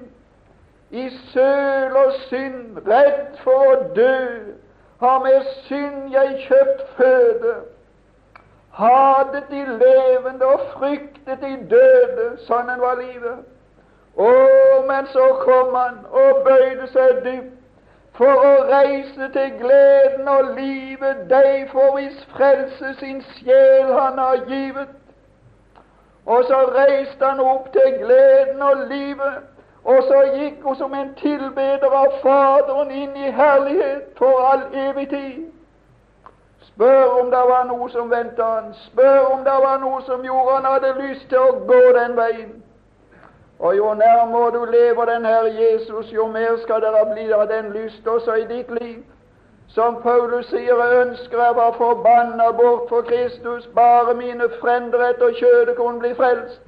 [0.93, 4.15] i søl og synd, redd for å dø,
[5.03, 7.55] har med synd jeg kjøpt føde.
[8.77, 13.43] Hatet de levende og fryktet de døde, sånn var livet.
[14.15, 14.31] Å,
[14.88, 17.59] men så kom han og bøyde seg dypt
[18.18, 24.43] for å reise til gleden og livet deg for hvis frelse sin sjel han har
[24.49, 24.91] givet.
[26.26, 29.41] Og så reiste han opp til gleden og livet,
[29.84, 35.09] og så gikk hun som en tilbeder av Faderen inn i herlighet for all evig
[35.09, 35.41] tid.
[36.70, 40.55] Spør om det var noe som ventet han, spør om det var noe som gjorde
[40.55, 42.62] han hadde lyst til å gå den veien.
[43.64, 47.72] Og jo nærmere du lever den Herre Jesus, jo mer skal dere bli av den
[47.72, 49.03] lyst også i ditt liv.
[49.68, 55.78] Som Paulus sier, ønsker jeg var forbanna bort for Kristus, bare mine frender etter kjødet
[55.78, 56.61] kunne bli frelst.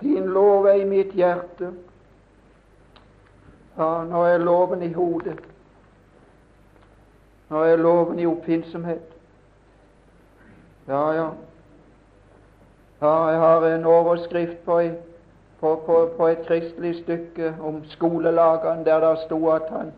[0.00, 1.72] Din lov er i mitt hjerte.
[3.78, 5.40] Ja, nå er loven i hodet.
[7.48, 9.17] Nå er loven i oppfinnsomhet.
[10.88, 11.30] Ja, ja.
[13.00, 14.80] Ja, jeg har en overskrift på,
[15.60, 19.92] på, på, på et kristelig stykke om skolelagene der det sto at han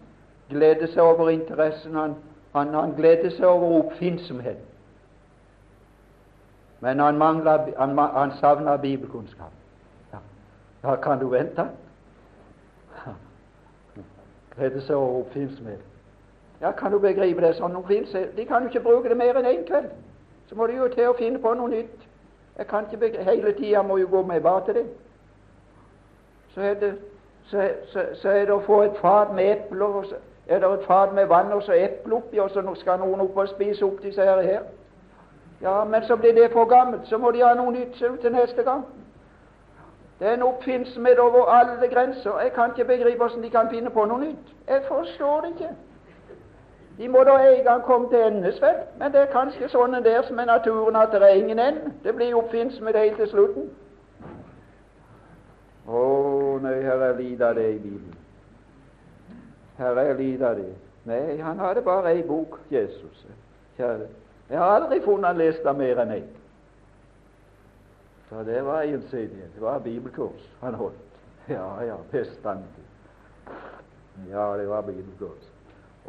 [0.48, 1.94] gledde seg over interessen.
[1.94, 2.14] Han,
[2.52, 4.58] han, han gledde seg over oppfinnsomhet.
[6.80, 9.52] Men han, manglet, han, han savna bibelkunnskap.
[10.12, 10.18] Ja.
[10.82, 11.66] ja, kan du vente?
[14.56, 15.80] Gledde seg over oppfinnsomhet.
[16.60, 17.78] Ja, Kan du begripe det sånn?
[18.36, 19.92] De kan jo ikke bruke det mer enn én en kveld.
[20.50, 22.06] Så må du jo til å finne på noe nytt.
[22.58, 24.86] Jeg kan ikke Hele tida må jo gå meg bare til det.
[26.54, 26.94] Så er det,
[27.46, 30.72] så, så, så er det å få et fat med epler, og så er det
[30.72, 33.84] et fat med vann og så eple oppi, og så skal noen opp og spise
[33.86, 34.42] opp disse her.
[34.42, 34.66] her.
[35.62, 37.06] Ja, men så blir det for gammelt.
[37.06, 38.82] Så må de ha noe nytt til neste gang.
[40.18, 42.40] Det er en oppfinnsomhet over alle grenser.
[42.40, 44.50] Jeg kan ikke begripe hvordan de kan finne på noe nytt.
[44.68, 45.70] Jeg forstår det ikke.
[47.00, 48.74] De må da en gang komme til endes, vel.
[48.98, 51.92] Men det er kanskje sånn der som er naturen, at det er ingen ende.
[52.04, 53.70] Det blir oppfinnsomhet helt til slutten.
[55.88, 56.02] Å
[56.60, 58.18] nei, her er lite av det i Bibelen.
[59.78, 60.74] Her er lite av det.
[61.08, 63.24] Nei, han hadde bare ei bok, Jesus.
[63.78, 64.10] Kjære.
[64.50, 66.28] Jeg har aldri funnet han lest av mer enn én.
[68.28, 69.54] Så det var ensidighet.
[69.54, 71.00] Det var bibelkurs han holdt.
[71.48, 72.84] Ja, ja, bestandig.
[74.28, 75.49] Ja, det var bibelkurs.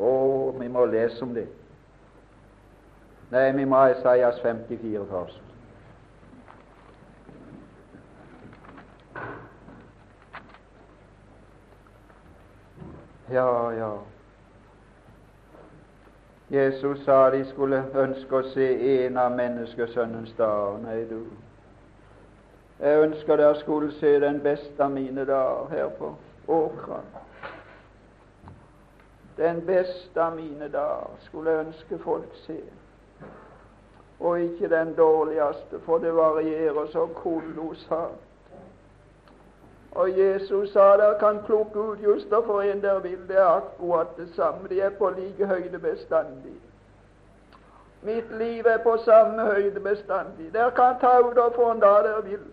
[0.01, 0.11] Å,
[0.57, 1.45] vi må lese om det.
[3.31, 5.39] Nei, vi må ha Isaias 54 først.
[13.31, 13.91] Ja, ja.
[16.51, 18.67] Jesus sa de skulle ønske å se
[19.05, 20.81] en av menneskesønnens dager.
[20.83, 21.21] Nei, du.
[22.81, 26.15] Jeg ønsker dere skulle se den beste av mine dager her på
[26.51, 27.21] åkrene.
[29.41, 32.59] Den beste av mine dager skulle ønske folk se,
[34.19, 38.21] og ikke den dårligste, for det varierer så kolossalt.
[39.91, 43.27] Og Jesus sa dere kan plukke ut just for en der vil.
[43.27, 44.69] Det er akkurat det samme.
[44.69, 46.55] De er på like høyde bestandig.
[48.01, 50.53] Mitt liv er på samme høyde bestandig.
[50.53, 52.45] Dere kan ta ut og få en dag dere vil.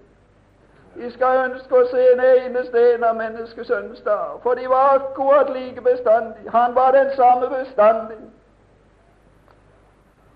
[0.99, 5.53] De skal ønske å se en eneste en av menneskesønnens dager, for de var akkurat
[5.55, 6.51] like bestandig.
[6.51, 8.19] Han var den samme bestandig.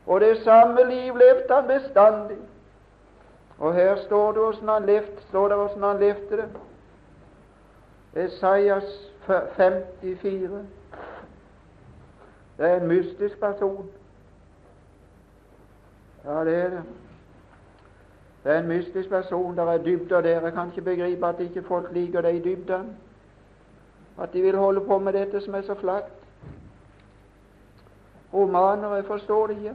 [0.07, 2.39] Og det samme liv levde han bestandig.
[3.59, 6.49] Og her står det hvordan han levde, står det hvordan han levde det.
[8.25, 10.67] Esaias 54.
[12.59, 13.91] Det er en mystisk person.
[16.25, 16.83] Ja, det er det.
[18.45, 19.57] Det er en mystisk person.
[19.57, 20.41] Det er dybder der.
[20.41, 22.97] Jeg kan ikke begripe at ikke folk liker det i dybden.
[24.21, 26.13] At de vil holde på med dette som er så flatt.
[28.35, 29.75] Romanere forstår det ikke.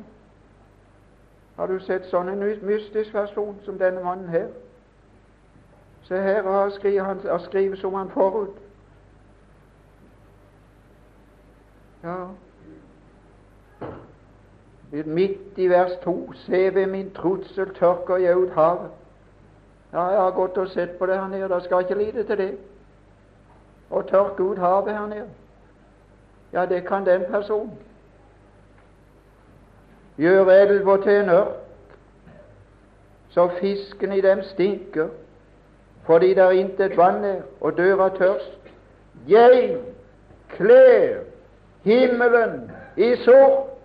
[1.57, 4.49] Har du sett sånn en mystisk person som denne mannen her?
[6.05, 8.59] Se her har skrevet, han har skrevet som han forut.
[12.03, 12.27] Ja,
[14.91, 18.91] Midt i vers 2 Se ved min trussel tørker jeg ut havet.
[19.93, 21.49] Ja, jeg har gått og sett på det her nede.
[21.49, 22.53] Det skal ikke lite til det.
[23.91, 25.27] Å tørke ut havet her nede.
[26.53, 27.71] Ja, det kan den personen.
[30.17, 31.57] Gjøre elva til en ørk,
[33.29, 35.07] så fisken i dem stinker,
[36.07, 38.71] fordi der intet vann er, og døra tørst.
[39.27, 39.77] Jeg
[40.49, 41.19] kler
[41.83, 43.76] himmelen i sort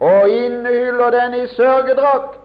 [0.00, 2.38] og innehyller den i sørgedrakt.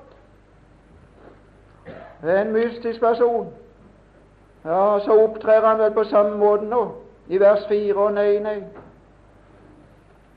[2.24, 3.54] En mystisk person.
[4.66, 6.92] Ja, Så opptrer han vel på samme måte nå,
[7.28, 7.96] i vers 4.
[7.96, 8.64] Og nei, nei.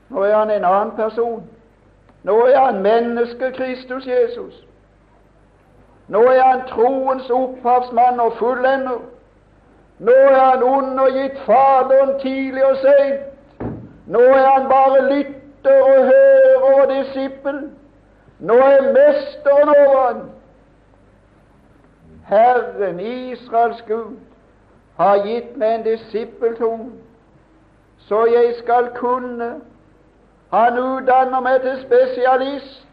[0.09, 1.43] Nå er han en annen person.
[2.23, 4.67] Nå er han menneske Kristus Jesus.
[6.07, 8.99] Nå er han troens opphavsmann og fullender.
[9.99, 13.21] Nå er han undergitt Faderen tidlig og seint.
[14.07, 17.69] Nå er han bare lytter og hører og disippel.
[18.39, 20.21] Nå er mesteren over han.
[22.27, 24.17] Herren, Israels Gud,
[24.97, 26.91] har gitt meg en disippeltung,
[27.97, 29.49] så jeg skal kunne.
[30.53, 32.83] Han utdanner meg til spesialist.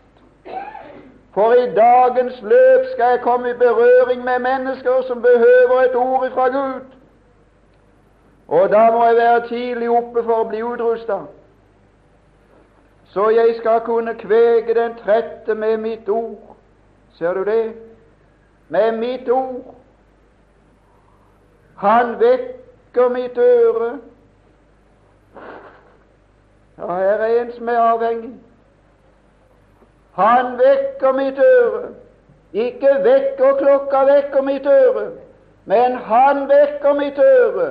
[1.35, 6.31] For i dagens løp skal jeg komme i berøring med mennesker som behøver et ord
[6.31, 6.81] fra Gud.
[8.49, 11.34] Og da må jeg være tidlig oppe for å bli utrustet
[13.15, 16.57] så jeg skal kunne kvege den trette med mitt ord.
[17.15, 17.75] Ser du det?
[18.69, 19.75] Med mitt ord.
[21.77, 23.99] Han vekker mitt øre.
[26.79, 28.35] Ja, her er en som er avhengig.
[30.19, 31.95] Han vekker mitt øre.
[32.53, 35.09] Ikke vekker klokka vekker mitt øre,
[35.65, 37.71] men han vekker mitt øre.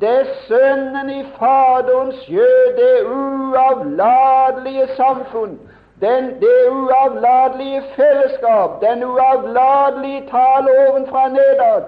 [0.00, 5.60] Det er Sønnen i Faderens skjød, det uavladelige samfunn,
[6.00, 11.82] den, det uavladelige fellesskap, den uavladelige tale ovenfra nedad.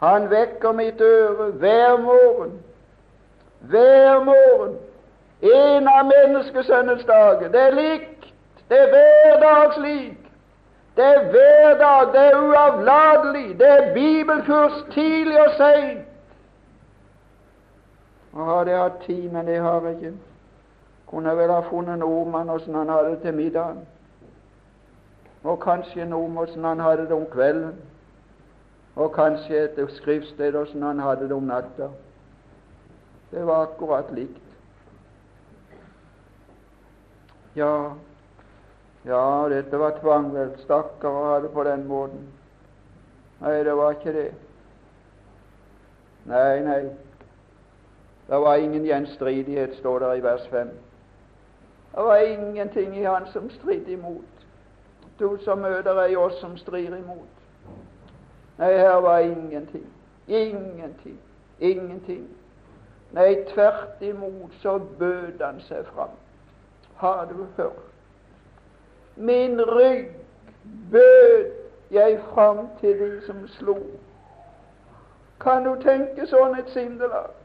[0.00, 2.52] Han vekker mitt øre hver morgen.
[3.60, 4.76] Hver morgen.
[5.42, 7.48] En av menneskesønnens dager.
[7.48, 8.32] Det er likt.
[8.68, 10.16] Det er hverdagslik.
[10.96, 12.12] Det er hver dag.
[12.12, 13.58] Det er uavlatelig.
[13.58, 16.09] Det er bibelkurs tidlig og seint.
[18.32, 20.12] Nå hadde hatt tid, men det har jeg ikke.
[21.10, 23.80] Kunne vel ha funnet noe om han åssen han hadde det til middagen.
[25.42, 27.74] Og kanskje noe om åssen han hadde det om kvelden.
[28.96, 31.90] Og kanskje et skriftsted åssen han hadde det om natta.
[33.30, 34.46] Det var akkurat likt.
[37.54, 37.92] Ja,
[39.04, 40.54] ja, dette var tvang, vel.
[40.62, 42.26] Stakkar å ha det på den måten.
[43.40, 44.26] Nei, det var ikke det.
[46.30, 46.82] Nei, nei.
[48.30, 50.68] Det var ingen gjenstridighet, står det i vers 5.
[51.94, 54.24] Det var ingenting i han som stridde imot.
[55.18, 57.40] Du som møter ei oss som strider imot.
[58.58, 59.86] Nei, her var ingenting.
[60.28, 61.18] Ingenting.
[61.58, 62.28] Ingenting.
[63.12, 66.14] Nei, tvert imot så bød han seg fram.
[66.96, 67.82] Har du hørt?
[69.16, 70.14] Min rygg
[70.92, 71.50] bød
[71.90, 73.76] jeg fram til de som slo.
[75.40, 77.39] Kan du tenke sånn et sindelag?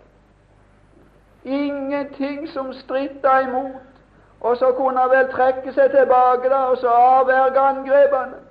[1.46, 3.82] Ingenting som stritta imot.
[4.40, 8.42] Og så kunne han vel trekke seg tilbake da, og så avverge angrepene.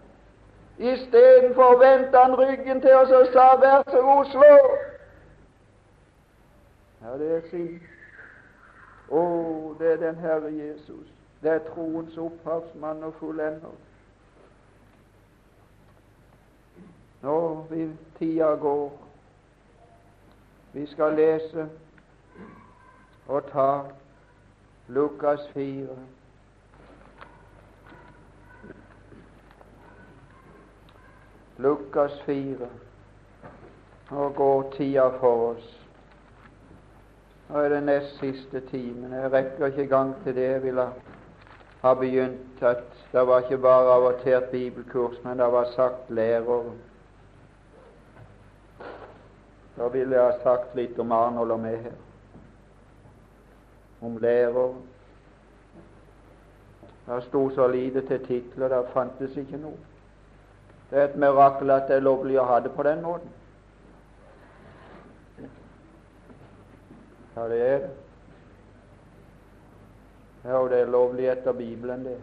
[0.79, 4.79] Istedenfor vendte han ryggen til oss og sa 'vær så god, slå'.
[7.05, 7.81] Ja, det er synd.
[9.11, 9.23] Å,
[9.79, 11.07] det er den Herre Jesus.
[11.43, 13.75] Det er troens opphavsmann og fullender.
[17.23, 18.93] Nå vil tida gå.
[20.73, 21.69] Vi skal lese
[23.27, 23.83] og ta
[24.89, 25.89] Lukas 4.
[31.57, 32.69] Lukas 4.
[34.11, 35.81] Nå går tida for oss.
[37.49, 39.13] Nå er det nest siste timen.
[39.13, 40.89] Jeg rekker ikke gang til det jeg ville
[41.83, 42.63] ha begynt.
[42.63, 46.73] At det var ikke bare avortert bibelkurs, men det var sagt lærer.
[49.77, 52.04] Da ville jeg ha sagt litt om Arnold og meg her
[54.05, 54.75] om lærer.
[57.07, 59.77] Det sto så lite til titler, det fantes ikke noe.
[60.91, 63.33] Det er et mirakel at det er lovlig å ha det på den måten.
[67.35, 67.91] Ja, det er det.
[70.45, 72.19] Ja, det er lovlig etter Bibelen, det.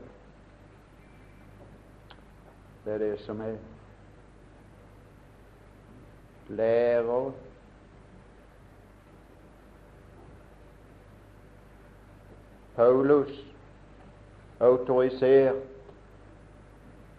[2.85, 3.55] Det er det som er
[6.49, 7.31] lærer
[12.75, 13.31] Paulus,
[14.59, 15.55] autorisert,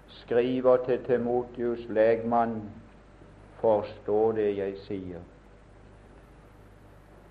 [0.08, 2.62] skriver til Timotius, legmann,
[3.60, 5.20] forstå det jeg sier.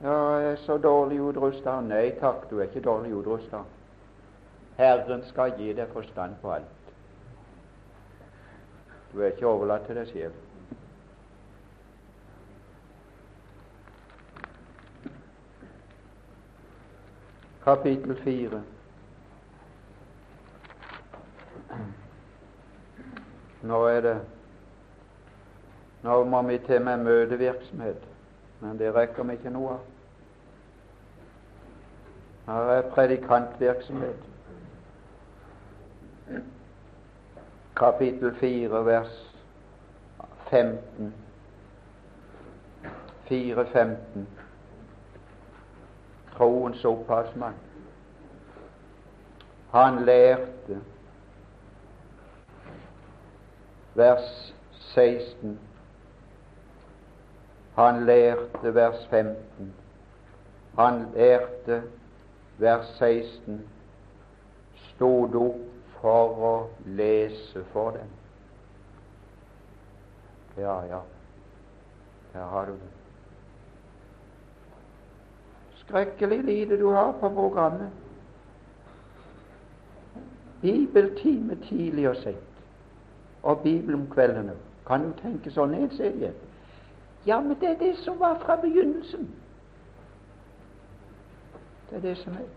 [0.03, 1.79] Ja, jeg er så dårlig utrusta.
[1.85, 3.63] Nei takk, du er ikke dårlig utrusta.
[4.77, 6.93] Herren skal gi deg forstand på alt.
[9.11, 10.50] Du er ikke overlatt til deg selv.
[17.63, 18.63] Kapittel 4.
[23.61, 24.21] Nå er det
[26.03, 28.07] Nå må vi til med møtevirksomhet,
[28.59, 29.83] men det rekker vi ikke noe av.
[32.47, 34.23] Her er predikantvirksomhet.
[37.77, 39.13] Kapittel 4, vers
[40.49, 41.13] 15.
[43.29, 44.40] 4, 15
[46.41, 47.53] troens opphavsmann.
[49.71, 50.81] Han lærte
[53.93, 54.53] vers
[54.93, 55.59] 16.
[57.75, 59.73] Han lærte vers 15.
[60.77, 61.83] Han lærte
[62.57, 63.61] vers 16.
[64.95, 65.61] Stod opp
[66.01, 68.09] for å lese for dem.
[70.57, 71.03] Ja, ja,
[72.33, 73.00] der har du det
[75.91, 77.89] skrekkelig lite du har på programmet.
[80.61, 82.37] Bibeltime tidlig og sent,
[83.43, 84.53] og Bibel om kveldene.
[84.87, 86.31] Kan du tenke sånn en serie?
[87.25, 89.27] Ja, men det er det som var fra begynnelsen.
[91.89, 92.47] Det er det som er.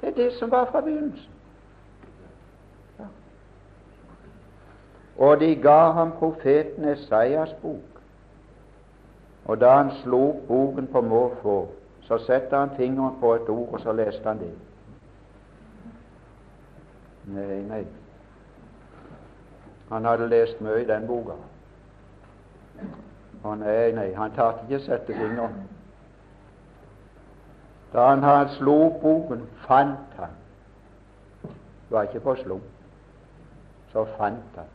[0.00, 1.30] Det er det som var fra begynnelsen.
[2.98, 3.06] Ja.
[5.18, 7.91] Og de ga ham profeten Esaias bok.
[9.44, 11.68] Og da han slo boken på måfå,
[12.00, 14.52] så satte han fingeren på et ord, og så leste han det.
[17.24, 17.84] Nei, nei.
[19.90, 21.36] Han hadde lest mye i den boka.
[23.42, 25.64] Og nei, nei, han tatt ikke sette fingeren.
[27.92, 30.38] Da han hadde slo boken, fant han
[31.42, 32.62] Det var ikke på slump.
[33.92, 34.70] Så fant han.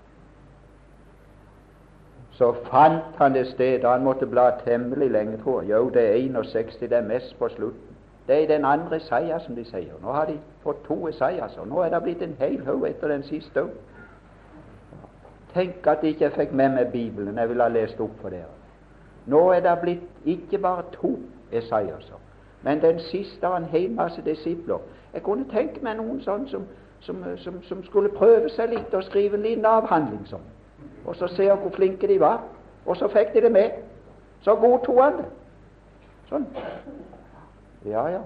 [2.37, 3.89] Så fant han det stedet.
[3.89, 5.71] Han måtte bla temmelig lenge, tror jeg.
[5.71, 7.95] Jo, det er 61, det er mest på slutten.
[8.27, 9.93] Det er den andre Isaiah, som de sier.
[10.01, 13.07] Nå har de fått to Isaias, og nå er det blitt en hel haug etter
[13.07, 13.71] den siste òg.
[15.53, 17.37] Tenk at jeg ikke fikk med meg Bibelen.
[17.37, 18.51] Jeg ville ha lest opp for dere.
[19.25, 21.15] Nå er det blitt ikke bare to
[21.51, 22.19] Esaiaser,
[22.63, 24.83] men den siste av en hel masse disipler.
[25.13, 26.67] Jeg kunne tenke meg noen sånn som,
[26.99, 30.43] som, som, som, skulle prøve seg litt og skrive en liten avhandling sånn,
[31.05, 32.43] og så ser se hvor flinke de var.
[32.85, 33.69] Og så fikk de det med.
[34.41, 35.25] Så godtok han det.
[36.29, 36.45] Sånn.
[37.85, 38.21] Ja, ja.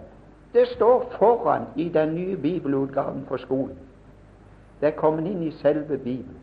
[0.54, 3.78] Det står foran i den nye bibelutgaven på skolen.
[4.82, 6.40] Det er kommet inn i selve Bibelen.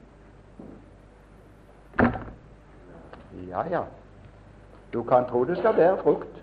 [3.49, 3.83] Ja, ja.
[4.93, 6.43] Du kan tro det skal bære frukt.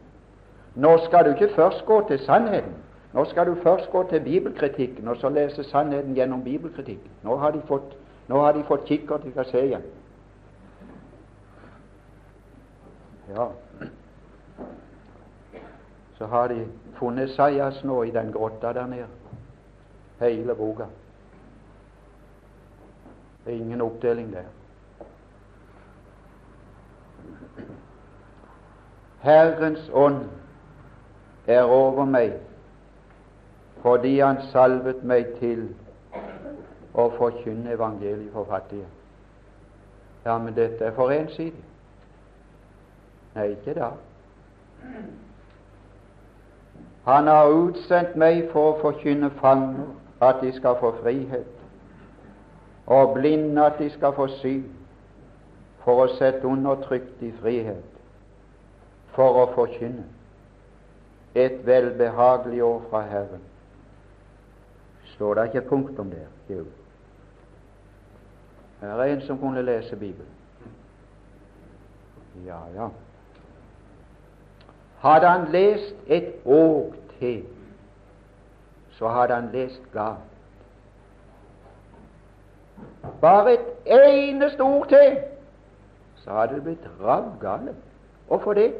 [0.76, 2.74] Nå skal du ikke først gå til sannheten.
[3.14, 7.12] Nå skal du først gå til bibelkritikken og så lese sannheten gjennom bibelkritikken.
[7.24, 7.96] Nå har de fått,
[8.28, 9.84] nå har de fått kikkert de kan se igjen.
[13.36, 13.52] Ja,
[16.18, 19.08] så har de funnet Sajas nå i den grotta der nede.
[20.20, 20.86] Hele boka.
[23.46, 24.46] Det er ingen oppdeling der.
[29.22, 30.24] Herrens ånd
[31.48, 32.40] er over meg
[33.82, 35.68] fordi Han salvet meg til
[36.96, 38.88] å forkynne evangeliet for fattige.
[40.26, 41.64] Ja, men dette er for ensidig.
[43.36, 43.92] Nei, ikke da.
[47.06, 49.92] Han har utsendt meg for å forkynne fanger
[50.24, 51.52] at de skal få frihet,
[52.88, 54.64] og blinde at de skal få syn,
[55.84, 58.00] for å sette undertrykt i frihet,
[59.14, 60.08] for å forkynne
[61.36, 63.44] et velbehagelig år fra Herren.
[65.14, 66.32] Står det ikke punktum der?
[66.50, 66.64] Jo.
[68.86, 70.30] Her er en som kunne lese Bibelen.
[72.46, 72.88] Ja, ja.
[75.00, 77.44] Hadde han lest et år til,
[78.92, 80.18] så hadde han lest galt.
[83.22, 85.18] Bare et eneste ord til,
[86.16, 87.76] så hadde det blitt ravgale.
[88.30, 88.74] Og for det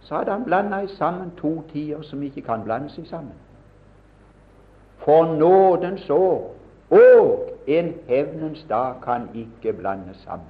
[0.00, 3.34] så hadde han blanda sammen to tider som ikke kan blande seg sammen.
[4.96, 6.54] For nådens år
[6.90, 10.48] og en hevnens dag kan ikke blandes sammen.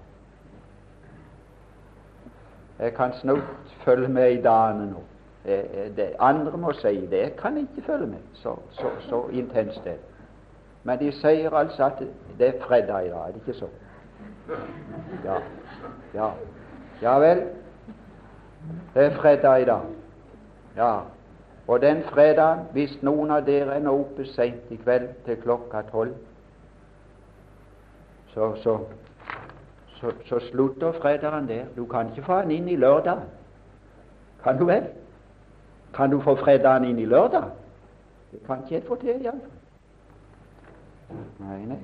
[2.79, 3.43] Jeg kan snart
[3.85, 5.03] følge med i dagene nå.
[5.97, 7.19] Det andre må si det.
[7.19, 8.19] Jeg kan ikke følge med.
[8.35, 9.97] Så, så, så intenst det
[10.85, 12.03] Men de sier altså at
[12.39, 13.19] det er fredag i dag.
[13.19, 13.67] Er det ikke så?
[15.25, 15.39] Ja.
[16.15, 16.31] Ja,
[17.03, 17.43] ja vel.
[18.95, 19.81] Det er fredag i dag.
[20.77, 20.99] Ja.
[21.69, 25.83] Og den fredagen, hvis noen av dere er nå oppe seint i kveld til klokka
[25.91, 26.15] tolv,
[28.37, 28.79] så, så
[30.01, 31.65] så, så slutter fredagen der.
[31.77, 33.21] Du kan ikke få han inn i lørdag.
[34.43, 34.89] Kan du vel?
[35.95, 37.51] Kan du få fredagen inn i lørdag?
[38.33, 39.53] Det kan ikke jeg få til, iallfall.
[41.39, 41.79] Nei, nei.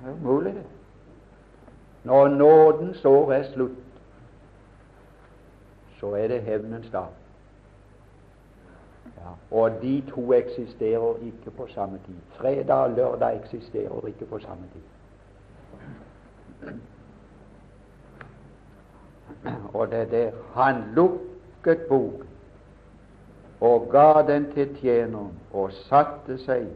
[0.00, 0.64] Det er umulig, det.
[2.04, 3.78] Når nådens år er slutt,
[6.00, 7.06] så er det hevnens dag.
[9.50, 12.14] Og de to eksisterer ikke på samme tid.
[12.36, 14.82] Fredag og lørdag eksisterer ikke på samme tid.
[19.74, 22.28] Og det er der han lukket boken
[23.60, 26.68] og ga den til tjeneren og satte seg,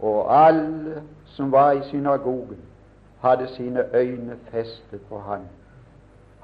[0.00, 1.02] og alle
[1.36, 2.60] som var i synagogen,
[3.22, 5.46] hadde sine øyne festet på han.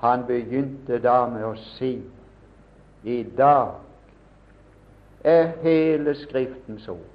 [0.00, 1.98] Han begynte da med å si
[3.04, 3.74] i dag
[5.24, 7.06] er hele Skriftens ord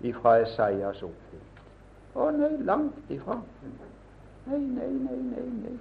[0.00, 1.60] ifra Esaias oppfylt.
[2.14, 3.38] Å nei, langt ifra.
[4.46, 5.76] Nei, nei, nei, nei, nei.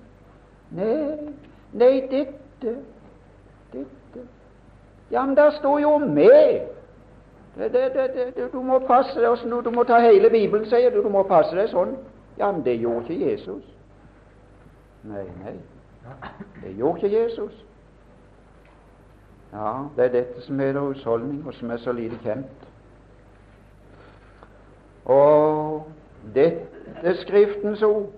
[0.72, 1.34] Nei,
[1.72, 2.76] nei dette
[3.72, 4.28] Dette
[5.12, 6.62] Ja, men der står jo med.
[7.58, 11.02] Det, det, det, du må passe deg du, må ta hele Bibelen, sier du.
[11.04, 11.98] Du må passe deg sånn.
[12.40, 13.66] Ja, men det gjorde ikke Jesus.
[15.04, 15.58] Nei, nei.
[16.62, 17.66] Det gjorde ikke Jesus.
[19.54, 22.68] Ja, det er dette som heter husholdning, og som er så lite kjent.
[25.06, 25.88] Og
[26.36, 26.68] dette
[27.18, 28.12] Skriftens ord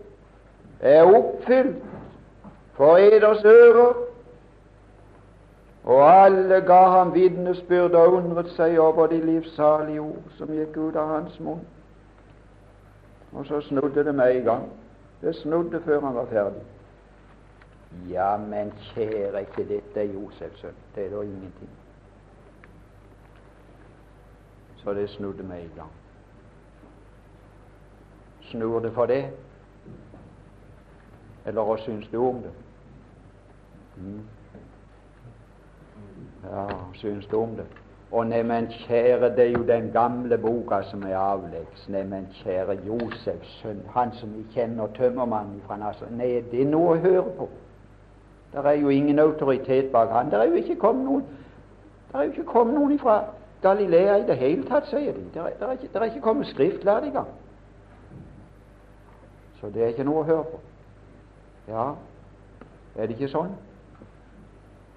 [0.80, 1.78] er oppfylt
[2.74, 3.94] for eders ører,
[5.84, 10.96] og alle ga ham vitnesbyrd og undret seg over de livsalige ord som gikk ut
[10.96, 11.64] av hans munn.
[13.34, 14.70] Og så snudde det meg i gang.
[15.22, 16.64] Det snudde før han var ferdig.
[18.10, 20.76] Ja, men kjære, ikke dette er Josefs sønn.
[20.96, 21.70] Det er da ingenting.
[24.84, 25.92] Så det snudde meg i gang.
[28.42, 29.26] Snur det for det?
[31.46, 32.52] Eller hva syns du om det?
[33.98, 34.22] Mm.
[36.44, 37.66] Ja, syns du om det?
[38.12, 41.90] Og neimen, kjære, det er jo den gamle boka som er avleggs.
[41.90, 46.12] Neimen, kjære Josefs sønn, han som vi kjenner tømmermannen fra Nasser.
[46.12, 47.50] Nei, det er noe å høre på.
[48.54, 50.32] Det er jo ingen autoritet bak han.
[50.32, 51.24] Det er jo ikke kommet noen
[52.12, 53.24] Det er jo ikke kommet noen fra
[53.62, 55.24] Galilea i det hele tatt, sier de.
[55.34, 57.28] Det er, er, ikke, det er ikke kommet skriftlærde engang.
[59.60, 60.60] Så det er ikke noe å høre på.
[61.68, 61.88] Ja,
[62.96, 63.56] er det ikke sånn?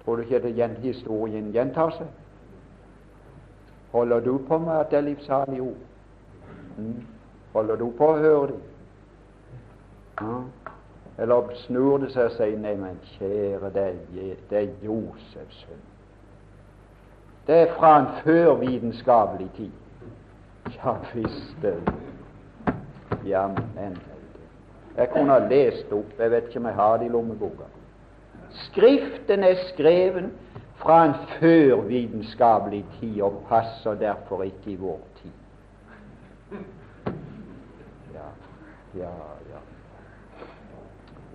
[0.03, 2.07] Tror du ikke at historien gjentar seg?
[3.91, 5.81] Holder du på med at det er livsalige ord?
[6.77, 7.05] Mm.
[7.53, 8.61] Holder du på å høre dem?
[10.21, 10.66] Ja.
[11.17, 13.93] Eller snur det seg og sier nei, men kjære, er,
[14.49, 15.85] det er Josefs sønn.
[17.47, 19.71] Det er fra en førvitenskapelig tid.
[20.75, 21.65] Ja visst
[23.25, 23.97] Jammen
[24.97, 27.67] Jeg kunne ha lest opp, jeg vet ikke om jeg har det i lommeboka.
[28.67, 30.31] Skriften er skreven
[30.81, 35.31] fra en førvitenskapelig tid og passer derfor ikke i vår tid.
[38.13, 38.29] Ja,
[38.95, 39.13] ja,
[39.53, 39.66] ja.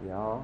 [0.08, 0.36] Ja.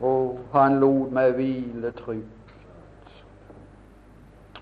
[0.00, 3.12] Og han lot meg hvile trygt.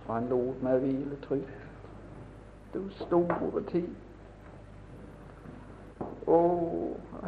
[0.07, 1.55] Han lot meg hvile trygt.
[2.74, 3.89] Du store tid.
[6.28, 6.39] Å,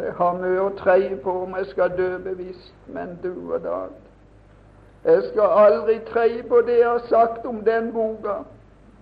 [0.02, 3.96] jeg har mye å treie på om jeg skal dø bevisst, men du og dag
[5.04, 8.42] Jeg skal aldri treie på det jeg har sagt om den boka.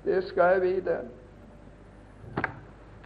[0.04, 1.00] Det skal jeg vite.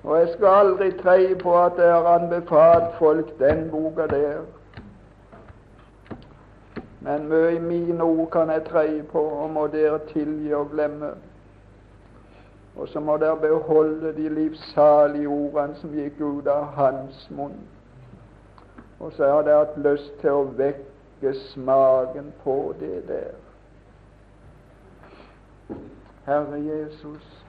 [0.04, 4.40] Og jeg skal aldri treie på at jeg har anbefalt folk den boka der.
[7.00, 11.10] Men mye mine ord kan jeg treie på, og må dere tilgi og glemme.
[12.76, 17.58] Og så må dere beholde de livssalige ordene som gikk ut av hans munn.
[19.00, 23.34] Og så har dere hatt lyst til å vekke smaken på det der.
[26.26, 27.44] Herre Jesus,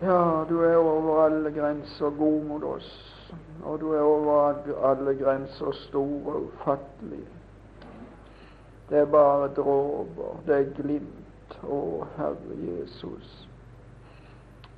[0.00, 2.90] ja, du er over alle grenser god mot oss,
[3.64, 4.54] og du er over
[4.90, 7.24] alle grenser stor og ufattelig.
[8.88, 13.48] Det er bare dråper, det er glimt å, Herre Jesus,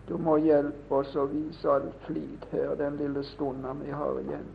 [0.08, 4.46] du må hjelpe oss å vise all flit her den lille stunden vi har igjen,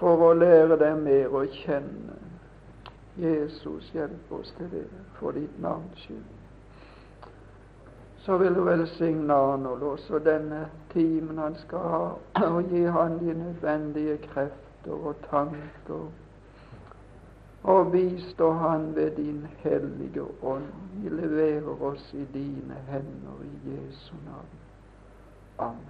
[0.00, 2.16] for å lære deg mer å kjenne.
[3.20, 4.86] Jesus, hjelp oss til det
[5.18, 6.41] for ditt navns skyld.
[8.22, 12.04] Så vil du velsigne Arnold også denne timen han skal ha,
[12.46, 16.06] og gi han de nødvendige krefter og tanker
[17.62, 20.64] og bistå Han ved din hellige ånd.
[21.02, 24.46] Vi leverer oss i dine hender i Jesu navn.
[25.58, 25.80] Amen.